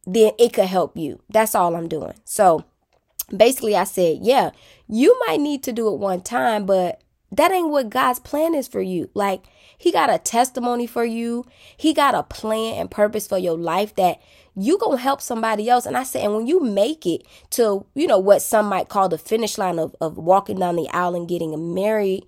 then 0.05 0.31
it 0.39 0.53
could 0.53 0.65
help 0.65 0.97
you. 0.97 1.21
That's 1.29 1.55
all 1.55 1.75
I'm 1.75 1.87
doing. 1.87 2.13
So 2.25 2.65
basically 3.35 3.75
I 3.75 3.83
said, 3.83 4.19
yeah, 4.21 4.51
you 4.87 5.17
might 5.27 5.39
need 5.39 5.63
to 5.63 5.71
do 5.71 5.87
it 5.93 5.99
one 5.99 6.21
time, 6.21 6.65
but 6.65 7.01
that 7.31 7.51
ain't 7.51 7.69
what 7.69 7.89
God's 7.89 8.19
plan 8.19 8.53
is 8.53 8.67
for 8.67 8.81
you. 8.81 9.09
Like, 9.13 9.45
He 9.77 9.91
got 9.91 10.09
a 10.09 10.17
testimony 10.17 10.85
for 10.85 11.05
you. 11.05 11.45
He 11.77 11.93
got 11.93 12.13
a 12.13 12.23
plan 12.23 12.75
and 12.75 12.91
purpose 12.91 13.27
for 13.27 13.37
your 13.37 13.57
life 13.57 13.95
that 13.95 14.21
you 14.53 14.77
gonna 14.77 14.97
help 14.97 15.21
somebody 15.21 15.69
else. 15.69 15.85
And 15.85 15.95
I 15.95 16.03
said, 16.03 16.25
and 16.25 16.35
when 16.35 16.47
you 16.47 16.59
make 16.59 17.05
it 17.05 17.25
to, 17.51 17.85
you 17.95 18.05
know, 18.05 18.19
what 18.19 18.41
some 18.41 18.65
might 18.65 18.89
call 18.89 19.07
the 19.07 19.17
finish 19.17 19.57
line 19.57 19.79
of, 19.79 19.95
of 20.01 20.17
walking 20.17 20.59
down 20.59 20.75
the 20.75 20.89
aisle 20.89 21.15
and 21.15 21.27
getting 21.27 21.73
married, 21.73 22.25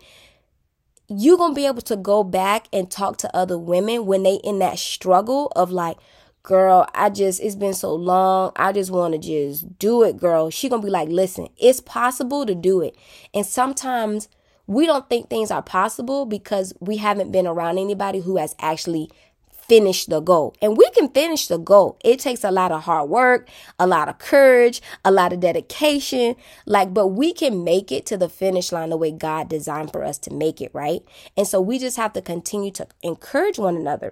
you 1.10 1.38
gonna 1.38 1.54
be 1.54 1.68
able 1.68 1.82
to 1.82 1.98
go 1.98 2.24
back 2.24 2.68
and 2.72 2.90
talk 2.90 3.18
to 3.18 3.36
other 3.36 3.58
women 3.58 4.06
when 4.06 4.24
they 4.24 4.36
in 4.36 4.60
that 4.60 4.80
struggle 4.80 5.52
of 5.56 5.70
like, 5.70 5.98
girl, 6.44 6.86
I 6.94 7.10
just, 7.10 7.42
it's 7.42 7.56
been 7.56 7.74
so 7.74 7.96
long. 7.96 8.52
I 8.58 8.74
just 8.74 8.92
want 8.92 9.14
to 9.14 9.18
just 9.18 9.80
do 9.80 10.04
it, 10.04 10.18
girl. 10.18 10.50
She 10.50 10.68
gonna 10.68 10.84
be 10.84 10.90
like, 10.90 11.08
listen, 11.08 11.48
it's 11.58 11.80
possible 11.80 12.46
to 12.46 12.54
do 12.54 12.82
it. 12.82 12.96
And 13.34 13.46
sometimes 13.46 14.28
we 14.68 14.86
don't 14.86 15.10
think 15.10 15.30
things 15.30 15.52
are 15.52 15.62
possible 15.62 16.26
because 16.26 16.74
we 16.82 16.98
haven't 16.98 17.32
been 17.32 17.48
around 17.48 17.78
anybody 17.78 18.20
who 18.20 18.38
has 18.38 18.56
actually 18.60 19.10
finished 19.52 20.10
the 20.10 20.20
goal. 20.20 20.54
And 20.62 20.76
we 20.76 20.90
can 20.90 21.08
finish 21.10 21.48
the 21.48 21.58
goal. 21.58 21.98
It 22.04 22.20
takes 22.20 22.44
a 22.44 22.52
lot 22.52 22.74
of 22.74 22.84
hard 22.84 23.10
work, 23.10 23.48
a 23.80 23.88
lot 23.88 24.10
of 24.10 24.20
courage, 24.20 24.82
a 25.06 25.12
lot 25.12 25.32
of 25.32 25.40
dedication. 25.40 26.36
Like, 26.66 26.94
but 26.94 27.08
we 27.08 27.32
can 27.32 27.64
make 27.64 27.90
it 27.90 28.06
to 28.08 28.18
the 28.18 28.28
finish 28.28 28.74
line 28.74 28.90
the 28.90 28.98
way 28.98 29.12
God 29.12 29.48
designed 29.48 29.94
for 29.94 30.04
us 30.04 30.18
to 30.20 30.34
make 30.34 30.60
it, 30.60 30.72
right? 30.74 31.02
And 31.38 31.48
so 31.48 31.62
we 31.62 31.80
just 31.80 31.96
have 31.96 32.12
to 32.14 32.22
continue 32.22 32.72
to 32.72 32.88
encourage 33.02 33.58
one 33.58 33.78
another. 33.78 34.12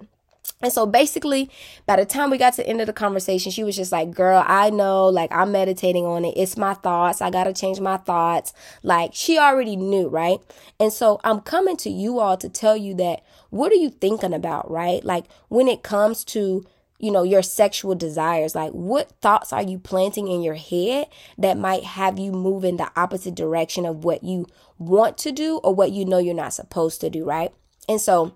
And 0.61 0.71
so 0.71 0.85
basically, 0.85 1.49
by 1.85 1.95
the 1.95 2.05
time 2.05 2.29
we 2.29 2.37
got 2.37 2.53
to 2.53 2.63
the 2.63 2.67
end 2.67 2.81
of 2.81 2.87
the 2.87 2.93
conversation, 2.93 3.51
she 3.51 3.63
was 3.63 3.75
just 3.75 3.91
like, 3.91 4.11
Girl, 4.11 4.43
I 4.45 4.69
know, 4.69 5.07
like, 5.07 5.31
I'm 5.31 5.51
meditating 5.51 6.05
on 6.05 6.25
it. 6.25 6.33
It's 6.37 6.57
my 6.57 6.73
thoughts. 6.73 7.21
I 7.21 7.29
got 7.29 7.45
to 7.45 7.53
change 7.53 7.79
my 7.79 7.97
thoughts. 7.97 8.53
Like, 8.83 9.11
she 9.13 9.37
already 9.37 9.75
knew, 9.75 10.07
right? 10.07 10.39
And 10.79 10.93
so 10.93 11.19
I'm 11.23 11.41
coming 11.41 11.77
to 11.77 11.89
you 11.89 12.19
all 12.19 12.37
to 12.37 12.49
tell 12.49 12.77
you 12.77 12.93
that 12.95 13.23
what 13.49 13.71
are 13.71 13.75
you 13.75 13.89
thinking 13.89 14.33
about, 14.33 14.69
right? 14.69 15.03
Like, 15.03 15.25
when 15.49 15.67
it 15.67 15.83
comes 15.83 16.23
to, 16.25 16.65
you 16.99 17.11
know, 17.11 17.23
your 17.23 17.41
sexual 17.41 17.95
desires, 17.95 18.55
like, 18.55 18.71
what 18.71 19.11
thoughts 19.21 19.51
are 19.51 19.63
you 19.63 19.79
planting 19.79 20.27
in 20.27 20.41
your 20.41 20.55
head 20.55 21.07
that 21.37 21.57
might 21.57 21.83
have 21.83 22.19
you 22.19 22.31
move 22.31 22.63
in 22.63 22.77
the 22.77 22.91
opposite 22.95 23.35
direction 23.35 23.85
of 23.85 24.03
what 24.03 24.23
you 24.23 24.45
want 24.77 25.17
to 25.19 25.31
do 25.31 25.57
or 25.57 25.73
what 25.73 25.91
you 25.91 26.05
know 26.05 26.17
you're 26.17 26.33
not 26.33 26.53
supposed 26.53 27.01
to 27.01 27.09
do, 27.09 27.25
right? 27.25 27.51
And 27.89 27.99
so, 27.99 28.35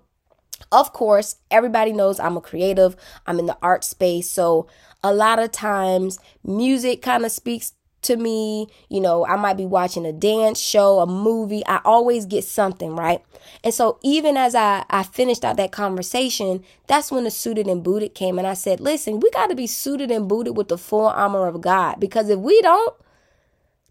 of 0.72 0.92
course, 0.92 1.36
everybody 1.50 1.92
knows 1.92 2.18
I'm 2.18 2.36
a 2.36 2.40
creative, 2.40 2.96
I'm 3.26 3.38
in 3.38 3.46
the 3.46 3.58
art 3.62 3.84
space. 3.84 4.30
So, 4.30 4.66
a 5.02 5.14
lot 5.14 5.38
of 5.38 5.52
times, 5.52 6.18
music 6.42 7.02
kind 7.02 7.24
of 7.24 7.30
speaks 7.30 7.74
to 8.02 8.16
me. 8.16 8.68
You 8.88 9.00
know, 9.00 9.26
I 9.26 9.36
might 9.36 9.56
be 9.56 9.66
watching 9.66 10.06
a 10.06 10.12
dance 10.12 10.58
show, 10.58 10.98
a 11.00 11.06
movie. 11.06 11.64
I 11.66 11.80
always 11.84 12.26
get 12.26 12.44
something, 12.44 12.96
right? 12.96 13.22
And 13.62 13.72
so, 13.72 13.98
even 14.02 14.36
as 14.36 14.54
I, 14.54 14.84
I 14.90 15.02
finished 15.02 15.44
out 15.44 15.56
that 15.58 15.72
conversation, 15.72 16.64
that's 16.86 17.12
when 17.12 17.24
the 17.24 17.30
suited 17.30 17.66
and 17.68 17.82
booted 17.82 18.14
came. 18.14 18.38
And 18.38 18.46
I 18.46 18.54
said, 18.54 18.80
listen, 18.80 19.20
we 19.20 19.30
got 19.30 19.48
to 19.48 19.54
be 19.54 19.66
suited 19.66 20.10
and 20.10 20.28
booted 20.28 20.56
with 20.56 20.68
the 20.68 20.78
full 20.78 21.06
armor 21.06 21.46
of 21.46 21.60
God 21.60 22.00
because 22.00 22.28
if 22.28 22.38
we 22.38 22.60
don't, 22.62 22.94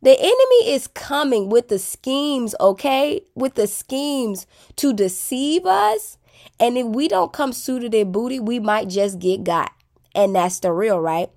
the 0.02 0.12
enemy 0.12 0.74
is 0.74 0.88
coming 0.88 1.50
with 1.50 1.70
the 1.70 1.80
schemes, 1.80 2.54
okay? 2.60 3.22
With 3.34 3.56
the 3.56 3.66
schemes 3.66 4.46
to 4.76 4.94
deceive 4.94 5.66
us 5.66 6.18
and 6.60 6.78
if 6.78 6.88
we 6.88 7.08
don't 7.08 7.34
come 7.34 7.54
suited 7.54 7.94
and 7.94 8.12
booty, 8.12 8.40
we 8.40 8.60
might 8.60 8.88
just 8.88 9.20
get 9.20 9.44
got. 9.44 9.72
And 10.14 10.36
that's 10.36 10.60
the 10.60 10.72
real, 10.72 11.00
right? 11.00 11.30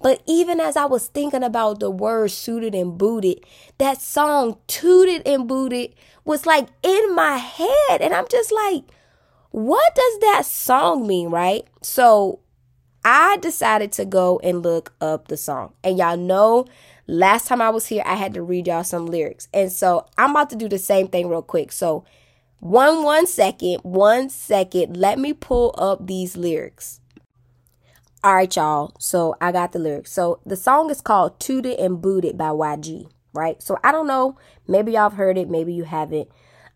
But 0.00 0.22
even 0.26 0.60
as 0.60 0.76
I 0.76 0.86
was 0.86 1.06
thinking 1.06 1.42
about 1.42 1.80
the 1.80 1.90
word 1.90 2.30
suited 2.30 2.74
and 2.74 2.96
booted, 2.96 3.44
that 3.78 4.00
song 4.00 4.58
tooted 4.66 5.26
and 5.26 5.46
booted 5.46 5.94
was 6.24 6.46
like 6.46 6.68
in 6.82 7.14
my 7.14 7.36
head. 7.36 8.00
And 8.00 8.14
I'm 8.14 8.26
just 8.28 8.52
like, 8.52 8.84
what 9.50 9.94
does 9.94 10.18
that 10.20 10.46
song 10.46 11.06
mean, 11.06 11.30
right? 11.30 11.66
So 11.82 12.40
I 13.04 13.36
decided 13.36 13.92
to 13.92 14.04
go 14.04 14.40
and 14.42 14.62
look 14.62 14.92
up 15.00 15.28
the 15.28 15.36
song. 15.36 15.74
And 15.82 15.98
y'all 15.98 16.16
know 16.16 16.66
last 17.06 17.46
time 17.46 17.60
I 17.60 17.70
was 17.70 17.86
here, 17.86 18.02
I 18.06 18.14
had 18.14 18.34
to 18.34 18.42
read 18.42 18.66
y'all 18.66 18.84
some 18.84 19.06
lyrics. 19.06 19.48
And 19.52 19.70
so 19.70 20.06
I'm 20.16 20.30
about 20.30 20.50
to 20.50 20.56
do 20.56 20.68
the 20.68 20.78
same 20.78 21.08
thing 21.08 21.28
real 21.28 21.42
quick. 21.42 21.70
So 21.72 22.04
one 22.60 23.02
one 23.02 23.26
second, 23.26 23.80
one 23.82 24.28
second. 24.30 24.96
Let 24.96 25.18
me 25.18 25.32
pull 25.32 25.74
up 25.76 26.06
these 26.06 26.36
lyrics. 26.36 27.00
All 28.22 28.34
right, 28.34 28.56
y'all. 28.56 28.94
So 28.98 29.36
I 29.40 29.52
got 29.52 29.72
the 29.72 29.78
lyrics. 29.78 30.10
So 30.10 30.40
the 30.46 30.56
song 30.56 30.90
is 30.90 31.02
called 31.02 31.38
Tooted 31.38 31.78
and 31.78 32.00
Booted 32.00 32.38
by 32.38 32.48
YG, 32.48 33.10
right? 33.34 33.62
So 33.62 33.78
I 33.84 33.92
don't 33.92 34.06
know. 34.06 34.38
Maybe 34.66 34.92
y'all 34.92 35.10
have 35.10 35.18
heard 35.18 35.36
it, 35.36 35.50
maybe 35.50 35.74
you 35.74 35.84
haven't. 35.84 36.30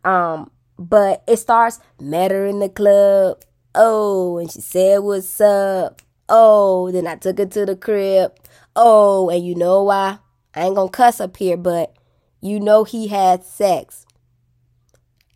Um, 0.04 0.50
but 0.78 1.25
it 1.26 1.38
starts, 1.38 1.80
met 1.99 2.30
her 2.30 2.47
in 2.47 2.58
the 2.58 2.68
club. 2.68 3.42
Oh, 3.75 4.38
and 4.38 4.50
she 4.50 4.61
said, 4.61 4.99
What's 4.99 5.40
up? 5.40 6.02
Oh, 6.28 6.90
then 6.90 7.06
I 7.06 7.16
took 7.16 7.38
her 7.38 7.47
to 7.47 7.64
the 7.64 7.76
crib. 7.76 8.32
Oh, 8.76 9.30
and 9.30 9.44
you 9.47 9.54
know 9.54 9.85
why? 9.85 10.18
I 10.54 10.64
ain't 10.64 10.76
gonna 10.76 10.90
cuss 10.90 11.20
up 11.20 11.37
here, 11.37 11.56
but 11.56 11.94
you 12.40 12.61
know 12.61 12.85
he 12.85 13.08
had 13.08 13.44
sex. 13.44 14.04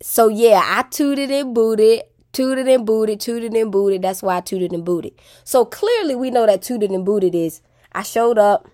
So 0.05 0.27
yeah, 0.27 0.61
I 0.65 0.83
tooted 0.89 1.31
and 1.31 1.55
booted, 1.55 2.01
tooted 2.33 2.67
and 2.67 2.85
booted, 2.85 3.21
tooted 3.21 3.53
and 3.53 3.71
booted. 3.71 4.01
That's 4.01 4.21
why 4.21 4.35
I 4.35 4.41
tooted 4.41 4.73
and 4.73 4.83
booted. 4.83 5.13
So 5.45 5.63
clearly 5.63 6.13
we 6.13 6.29
know 6.29 6.45
that 6.45 6.61
tooted 6.61 6.91
and 6.91 7.05
booted 7.05 7.33
is 7.33 7.61
I 7.93 8.03
showed 8.03 8.37
up, 8.37 8.67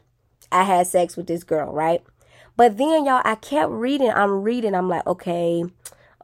I 0.51 0.63
had 0.63 0.87
sex 0.87 1.15
with 1.15 1.27
this 1.27 1.43
girl, 1.43 1.71
right? 1.71 2.01
But 2.57 2.77
then, 2.77 3.05
y'all, 3.05 3.21
I 3.23 3.35
kept 3.35 3.71
reading. 3.71 4.09
I'm 4.09 4.41
reading. 4.41 4.73
I'm 4.73 4.89
like, 4.89 5.05
okay, 5.05 5.63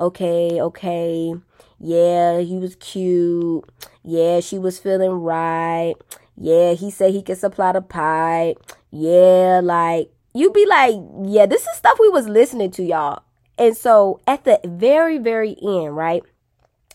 okay, 0.01 0.59
okay. 0.59 1.35
Yeah, 1.79 2.39
he 2.39 2.57
was 2.57 2.75
cute. 2.77 3.63
Yeah, 4.01 4.39
she 4.39 4.57
was 4.57 4.79
feeling 4.79 5.12
right. 5.12 5.93
Yeah, 6.35 6.74
he 6.74 6.89
said 6.89 7.13
he 7.13 7.21
could 7.21 7.38
supply 7.38 7.74
the 7.74 7.81
pipe. 7.81 8.57
Yeah, 8.89 9.62
like, 9.63 10.09
you'd 10.33 10.51
be 10.51 10.65
like, 10.65 10.95
yeah, 11.25 11.45
this 11.45 11.62
is 11.62 11.77
stuff 11.77 12.00
we 12.00 12.09
was 12.09 12.27
listening 12.27 12.71
to, 12.71 12.83
y'all. 12.83 13.21
And 13.57 13.75
so 13.75 14.19
at 14.27 14.43
the 14.43 14.59
very, 14.65 15.17
very 15.17 15.55
end, 15.62 15.95
right? 15.95 16.24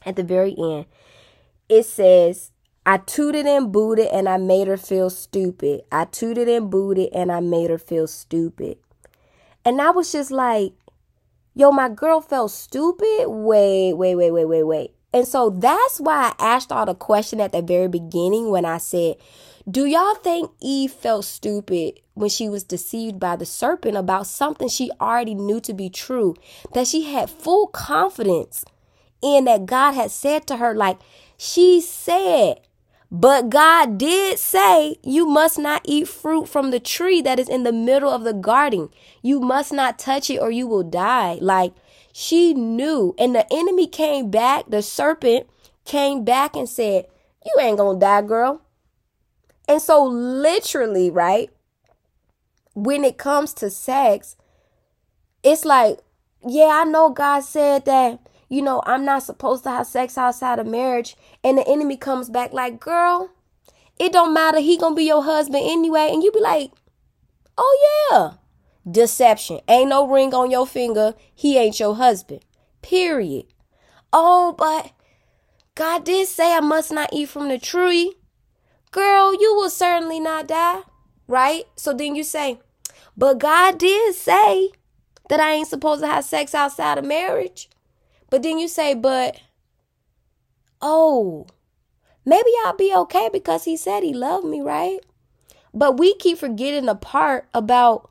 At 0.05 0.17
the 0.17 0.23
very 0.23 0.55
end, 0.59 0.87
it 1.69 1.85
says, 1.85 2.51
I 2.87 2.99
tooted 2.99 3.47
and 3.47 3.71
booted 3.71 4.09
and 4.09 4.29
I 4.29 4.37
made 4.39 4.67
her 4.69 4.77
feel 4.77 5.11
stupid. 5.11 5.83
I 5.93 6.07
tooted 6.07 6.49
and 6.49 6.71
booted 6.71 7.11
and 7.13 7.31
I 7.31 7.41
made 7.41 7.71
her 7.71 7.79
feel 7.79 8.07
stupid. 8.07 8.79
And 9.65 9.81
I 9.81 9.91
was 9.91 10.11
just 10.11 10.31
like, 10.31 10.73
yo, 11.55 11.71
my 11.71 11.89
girl 11.89 12.21
felt 12.21 12.51
stupid. 12.51 13.27
Wait, 13.29 13.95
wait, 13.95 14.15
wait, 14.15 14.31
wait, 14.31 14.45
wait, 14.47 14.63
wait. 14.65 14.95
And 15.13 15.27
so 15.27 15.51
that's 15.51 16.01
why 16.01 16.33
I 16.39 16.45
asked 16.45 16.73
all 16.73 16.87
the 16.87 16.95
question 16.95 17.41
at 17.41 17.53
the 17.53 17.63
very 17.63 17.89
beginning 17.89 18.51
when 18.51 18.65
I 18.65 18.79
said, 18.79 19.17
Do 19.69 19.85
y'all 19.85 20.15
think 20.15 20.51
Eve 20.61 20.93
felt 20.93 21.25
stupid 21.25 22.01
when 22.21 22.31
she 22.31 22.49
was 22.49 22.63
deceived 22.63 23.19
by 23.19 23.37
the 23.37 23.47
serpent 23.47 23.97
about 23.97 24.27
something 24.27 24.69
she 24.69 24.91
already 25.01 25.35
knew 25.35 25.61
to 25.61 25.75
be 25.75 25.91
true? 25.91 26.37
That 26.75 26.87
she 26.87 27.13
had 27.13 27.31
full 27.31 27.67
confidence 27.69 28.65
in 29.23 29.45
that 29.47 29.67
God 29.67 29.93
had 29.93 30.11
said 30.11 30.47
to 30.47 30.59
her, 30.59 30.75
like 30.75 30.99
she 31.37 31.81
said, 31.81 32.61
but 33.11 33.51
God 33.51 33.99
did 33.99 34.39
say, 34.39 34.97
You 35.03 35.27
must 35.27 35.59
not 35.59 35.83
eat 35.85 36.07
fruit 36.07 36.49
from 36.49 36.71
the 36.71 36.79
tree 36.79 37.21
that 37.23 37.41
is 37.41 37.49
in 37.49 37.65
the 37.65 37.73
middle 37.73 38.11
of 38.11 38.23
the 38.23 38.33
garden. 38.33 38.89
You 39.21 39.41
must 39.41 39.73
not 39.73 39.99
touch 39.99 40.31
it 40.31 40.39
or 40.39 40.51
you 40.51 40.69
will 40.69 40.85
die. 40.85 41.39
Like 41.41 41.73
she 42.13 42.55
knew. 42.55 43.15
And 43.19 43.35
the 43.35 43.47
enemy 43.53 43.87
came 43.89 44.31
back, 44.31 44.67
the 44.69 44.83
serpent 44.83 45.49
came 45.85 46.25
back 46.25 46.55
and 46.55 46.69
said, 46.69 47.07
You 47.45 47.61
ain't 47.61 47.79
gonna 47.79 47.99
die, 47.99 48.23
girl. 48.23 48.63
And 49.69 49.81
so, 49.81 50.05
literally, 50.05 51.11
right, 51.11 51.51
when 52.85 53.05
it 53.05 53.19
comes 53.19 53.53
to 53.55 53.71
sex, 53.71 54.37
it's 55.43 55.65
like, 55.65 55.99
yeah, 56.47 56.81
I 56.83 56.85
know 56.85 57.11
God 57.11 57.41
said 57.41 57.85
that 57.85 58.21
you 58.51 58.63
know, 58.63 58.83
I'm 58.85 59.05
not 59.05 59.23
supposed 59.23 59.63
to 59.63 59.71
have 59.71 59.87
sex 59.87 60.19
outside 60.19 60.59
of 60.59 60.67
marriage. 60.67 61.17
And 61.43 61.57
the 61.57 61.67
enemy 61.67 61.97
comes 61.97 62.29
back 62.29 62.53
like, 62.53 62.81
girl, 62.81 63.31
it 63.99 64.13
don't 64.13 64.35
matter. 64.35 64.59
He 64.59 64.77
gonna 64.77 64.97
be 64.97 65.05
your 65.05 65.23
husband 65.23 65.63
anyway. 65.65 66.11
And 66.13 66.23
you 66.23 66.33
be 66.33 66.41
like, 66.41 66.73
oh 67.57 68.09
yeah. 68.11 68.33
Deception. 68.91 69.61
Ain't 69.69 69.91
no 69.91 70.07
ring 70.07 70.35
on 70.35 70.51
your 70.51 70.67
finger. 70.67 71.15
He 71.33 71.57
ain't 71.57 71.79
your 71.79 71.95
husband. 71.95 72.41
Period. 72.83 73.47
Oh, 74.13 74.53
but 74.59 74.91
God 75.77 76.05
did 76.05 76.27
say 76.27 76.53
I 76.53 76.61
must 76.61 76.91
not 76.91 77.11
eat 77.13 77.29
from 77.29 77.49
the 77.49 77.59
tree. 77.59 78.15
Girl, 78.91 79.33
you 79.33 79.55
will 79.55 79.71
certainly 79.71 80.19
not 80.19 80.49
die. 80.49 80.81
Right? 81.29 81.67
So 81.77 81.95
then 81.95 82.17
you 82.17 82.25
say, 82.25 82.59
but 83.21 83.39
God 83.39 83.77
did 83.77 84.15
say 84.15 84.71
that 85.29 85.41
I 85.41 85.53
ain't 85.53 85.69
supposed 85.69 86.01
to 86.01 86.07
have 86.07 86.25
sex 86.25 86.55
outside 86.55 86.97
of 86.97 87.05
marriage. 87.05 87.69
But 88.31 88.43
then 88.43 88.59
you 88.59 88.67
say, 88.67 88.95
but 88.95 89.39
oh, 90.81 91.47
maybe 92.25 92.49
I'll 92.65 92.77
be 92.79 92.95
okay 92.95 93.29
because 93.31 93.65
he 93.65 93.77
said 93.77 94.03
he 94.03 94.15
loved 94.15 94.47
me, 94.47 94.63
right? 94.63 95.01
But 95.75 95.99
we 95.99 96.15
keep 96.15 96.39
forgetting 96.39 96.87
the 96.87 96.95
part 96.95 97.47
about 97.53 98.11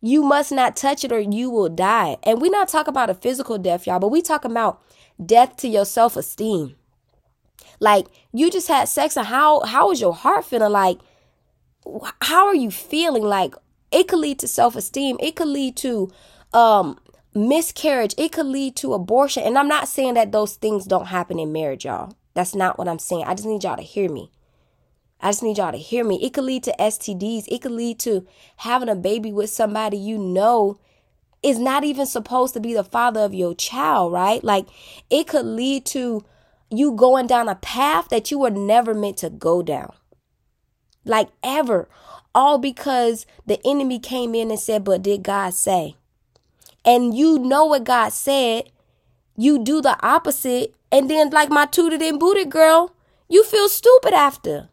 you 0.00 0.22
must 0.22 0.50
not 0.50 0.74
touch 0.74 1.04
it 1.04 1.12
or 1.12 1.20
you 1.20 1.50
will 1.50 1.68
die. 1.68 2.16
And 2.22 2.40
we're 2.40 2.50
not 2.50 2.68
talking 2.68 2.92
about 2.92 3.10
a 3.10 3.14
physical 3.14 3.58
death, 3.58 3.86
y'all, 3.86 3.98
but 3.98 4.08
we 4.08 4.22
talking 4.22 4.52
about 4.52 4.82
death 5.22 5.56
to 5.56 5.68
your 5.68 5.84
self-esteem. 5.84 6.76
Like 7.78 8.06
you 8.32 8.50
just 8.50 8.68
had 8.68 8.88
sex 8.88 9.18
and 9.18 9.26
how 9.26 9.60
how 9.64 9.90
is 9.90 10.00
your 10.00 10.14
heart 10.14 10.46
feeling? 10.46 10.72
Like 10.72 10.98
how 12.22 12.46
are 12.46 12.54
you 12.54 12.70
feeling? 12.70 13.22
Like 13.22 13.54
it 13.96 14.08
could 14.08 14.18
lead 14.18 14.38
to 14.40 14.48
self-esteem. 14.48 15.16
It 15.20 15.36
could 15.36 15.48
lead 15.48 15.76
to 15.78 16.10
um 16.52 16.98
miscarriage, 17.34 18.14
it 18.16 18.32
could 18.32 18.46
lead 18.46 18.76
to 18.76 18.94
abortion. 18.94 19.42
And 19.42 19.58
I'm 19.58 19.68
not 19.68 19.88
saying 19.88 20.14
that 20.14 20.32
those 20.32 20.56
things 20.56 20.84
don't 20.84 21.06
happen 21.06 21.38
in 21.38 21.52
marriage, 21.52 21.84
y'all. 21.84 22.14
That's 22.34 22.54
not 22.54 22.78
what 22.78 22.88
I'm 22.88 22.98
saying. 22.98 23.24
I 23.24 23.34
just 23.34 23.46
need 23.46 23.64
y'all 23.64 23.76
to 23.76 23.82
hear 23.82 24.10
me. 24.10 24.30
I 25.20 25.30
just 25.30 25.42
need 25.42 25.58
y'all 25.58 25.72
to 25.72 25.78
hear 25.78 26.04
me. 26.04 26.22
It 26.22 26.34
could 26.34 26.44
lead 26.44 26.62
to 26.64 26.74
STDs. 26.78 27.44
It 27.48 27.62
could 27.62 27.72
lead 27.72 27.98
to 28.00 28.26
having 28.58 28.88
a 28.88 28.94
baby 28.94 29.32
with 29.32 29.50
somebody 29.50 29.96
you 29.96 30.18
know 30.18 30.78
is 31.42 31.58
not 31.58 31.84
even 31.84 32.06
supposed 32.06 32.54
to 32.54 32.60
be 32.60 32.74
the 32.74 32.84
father 32.84 33.20
of 33.20 33.34
your 33.34 33.54
child, 33.54 34.12
right? 34.12 34.42
Like 34.44 34.66
it 35.10 35.26
could 35.26 35.46
lead 35.46 35.86
to 35.86 36.24
you 36.70 36.92
going 36.92 37.26
down 37.26 37.48
a 37.48 37.54
path 37.54 38.08
that 38.10 38.30
you 38.30 38.38
were 38.38 38.50
never 38.50 38.92
meant 38.94 39.18
to 39.18 39.30
go 39.30 39.62
down. 39.62 39.92
Like 41.04 41.28
ever. 41.42 41.88
All 42.36 42.58
because 42.58 43.26
the 43.46 43.58
enemy 43.66 43.98
came 43.98 44.32
in 44.34 44.50
and 44.52 44.60
said, 44.60 44.84
But 44.84 45.02
did 45.02 45.24
God 45.24 45.54
say? 45.54 45.96
and 46.86 47.16
you 47.16 47.38
know 47.38 47.66
what 47.66 47.84
God 47.84 48.12
said, 48.12 48.70
you 49.36 49.62
do 49.62 49.82
the 49.82 49.98
opposite, 50.06 50.74
and 50.92 51.10
then 51.10 51.30
like 51.30 51.50
my 51.50 51.66
tooted 51.66 52.00
and 52.00 52.20
booted 52.20 52.48
girl, 52.48 52.94
you 53.28 53.42
feel 53.42 53.68
stupid 53.68 54.14
after. 54.14 54.68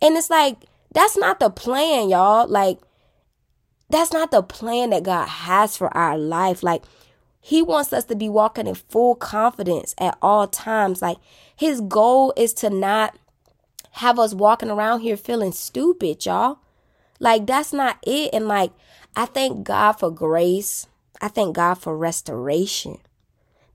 And 0.00 0.16
it's 0.16 0.30
like, 0.30 0.56
that's 0.92 1.18
not 1.18 1.38
the 1.38 1.50
plan, 1.50 2.08
y'all. 2.08 2.48
Like, 2.48 2.78
that's 3.90 4.12
not 4.12 4.30
the 4.30 4.42
plan 4.42 4.90
that 4.90 5.02
God 5.02 5.28
has 5.28 5.76
for 5.76 5.94
our 5.94 6.16
life. 6.16 6.62
Like, 6.62 6.82
He 7.40 7.60
wants 7.60 7.92
us 7.92 8.04
to 8.04 8.16
be 8.16 8.28
walking 8.28 8.66
in 8.66 8.74
full 8.74 9.14
confidence 9.14 9.94
at 9.98 10.16
all 10.22 10.46
times. 10.46 11.02
Like, 11.02 11.18
His 11.54 11.82
goal 11.82 12.32
is 12.36 12.54
to 12.54 12.70
not 12.70 13.16
have 13.92 14.18
us 14.18 14.32
walking 14.32 14.70
around 14.70 15.00
here 15.00 15.16
feeling 15.16 15.52
stupid, 15.52 16.24
y'all. 16.24 16.58
Like, 17.18 17.46
that's 17.46 17.72
not 17.72 17.98
it. 18.06 18.30
And 18.32 18.48
like, 18.48 18.72
I 19.16 19.26
thank 19.26 19.64
God 19.64 19.92
for 19.92 20.10
grace. 20.10 20.86
I 21.20 21.28
thank 21.28 21.56
God 21.56 21.74
for 21.74 21.96
restoration 21.96 22.98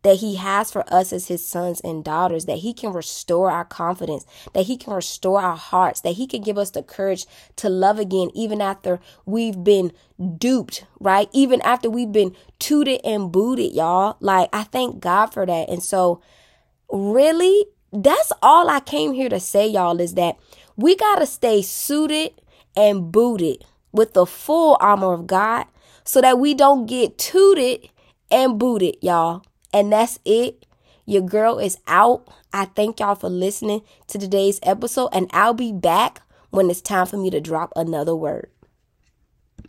that 0.04 0.18
He 0.18 0.36
has 0.36 0.72
for 0.72 0.84
us 0.94 1.12
as 1.12 1.28
His 1.28 1.46
sons 1.46 1.82
and 1.82 2.04
daughters, 2.04 2.46
that 2.46 2.60
He 2.60 2.74
can 2.74 2.94
restore 2.94 3.50
our 3.50 3.66
confidence, 3.66 4.26
that 4.54 4.66
He 4.66 4.78
can 4.78 4.94
restore 4.94 5.42
our 5.42 5.56
hearts, 5.56 6.02
that 6.02 6.12
He 6.12 6.28
can 6.28 6.42
give 6.42 6.58
us 6.58 6.70
the 6.72 6.84
courage 6.84 7.26
to 7.58 7.70
love 7.70 8.00
again, 8.00 8.30
even 8.34 8.62
after 8.62 9.00
we've 9.26 9.64
been 9.64 9.92
duped, 10.38 10.86
right? 11.00 11.30
Even 11.34 11.62
after 11.62 11.90
we've 11.90 12.12
been 12.12 12.36
tooted 12.60 13.02
and 13.04 13.32
booted, 13.32 13.74
y'all. 13.74 14.18
Like, 14.20 14.50
I 14.54 14.64
thank 14.64 15.00
God 15.00 15.28
for 15.28 15.46
that. 15.46 15.70
And 15.70 15.82
so, 15.82 16.22
really, 16.92 17.66
that's 17.92 18.32
all 18.42 18.70
I 18.70 18.82
came 18.82 19.14
here 19.14 19.30
to 19.30 19.40
say, 19.40 19.68
y'all, 19.68 20.00
is 20.00 20.16
that 20.16 20.38
we 20.76 20.96
got 20.96 21.20
to 21.20 21.26
stay 21.26 21.62
suited 21.62 22.34
and 22.76 23.12
booted 23.12 23.64
with 23.92 24.14
the 24.14 24.26
full 24.26 24.78
armor 24.80 25.14
of 25.14 25.28
God 25.28 25.66
so 26.04 26.22
that 26.22 26.40
we 26.40 26.54
don't 26.54 26.86
get 26.86 27.18
tooted 27.18 27.90
and 28.32 28.58
booted, 28.58 28.98
y'all. 29.02 29.44
And 29.74 29.92
that's 29.92 30.20
it. 30.26 30.66
Your 31.06 31.22
girl 31.22 31.60
is 31.60 31.78
out. 31.88 32.28
I 32.54 32.66
thank 32.66 33.00
y'all 33.00 33.16
for 33.16 33.30
listening 33.30 33.82
to 34.08 34.18
today's 34.18 34.60
episode, 34.64 35.10
and 35.12 35.30
I'll 35.34 35.54
be 35.54 35.74
back 35.74 36.22
when 36.50 36.70
it's 36.70 36.82
time 36.82 37.08
for 37.08 37.18
me 37.18 37.30
to 37.32 37.42
drop 37.42 37.74
another 37.76 38.16
word. 38.16 38.50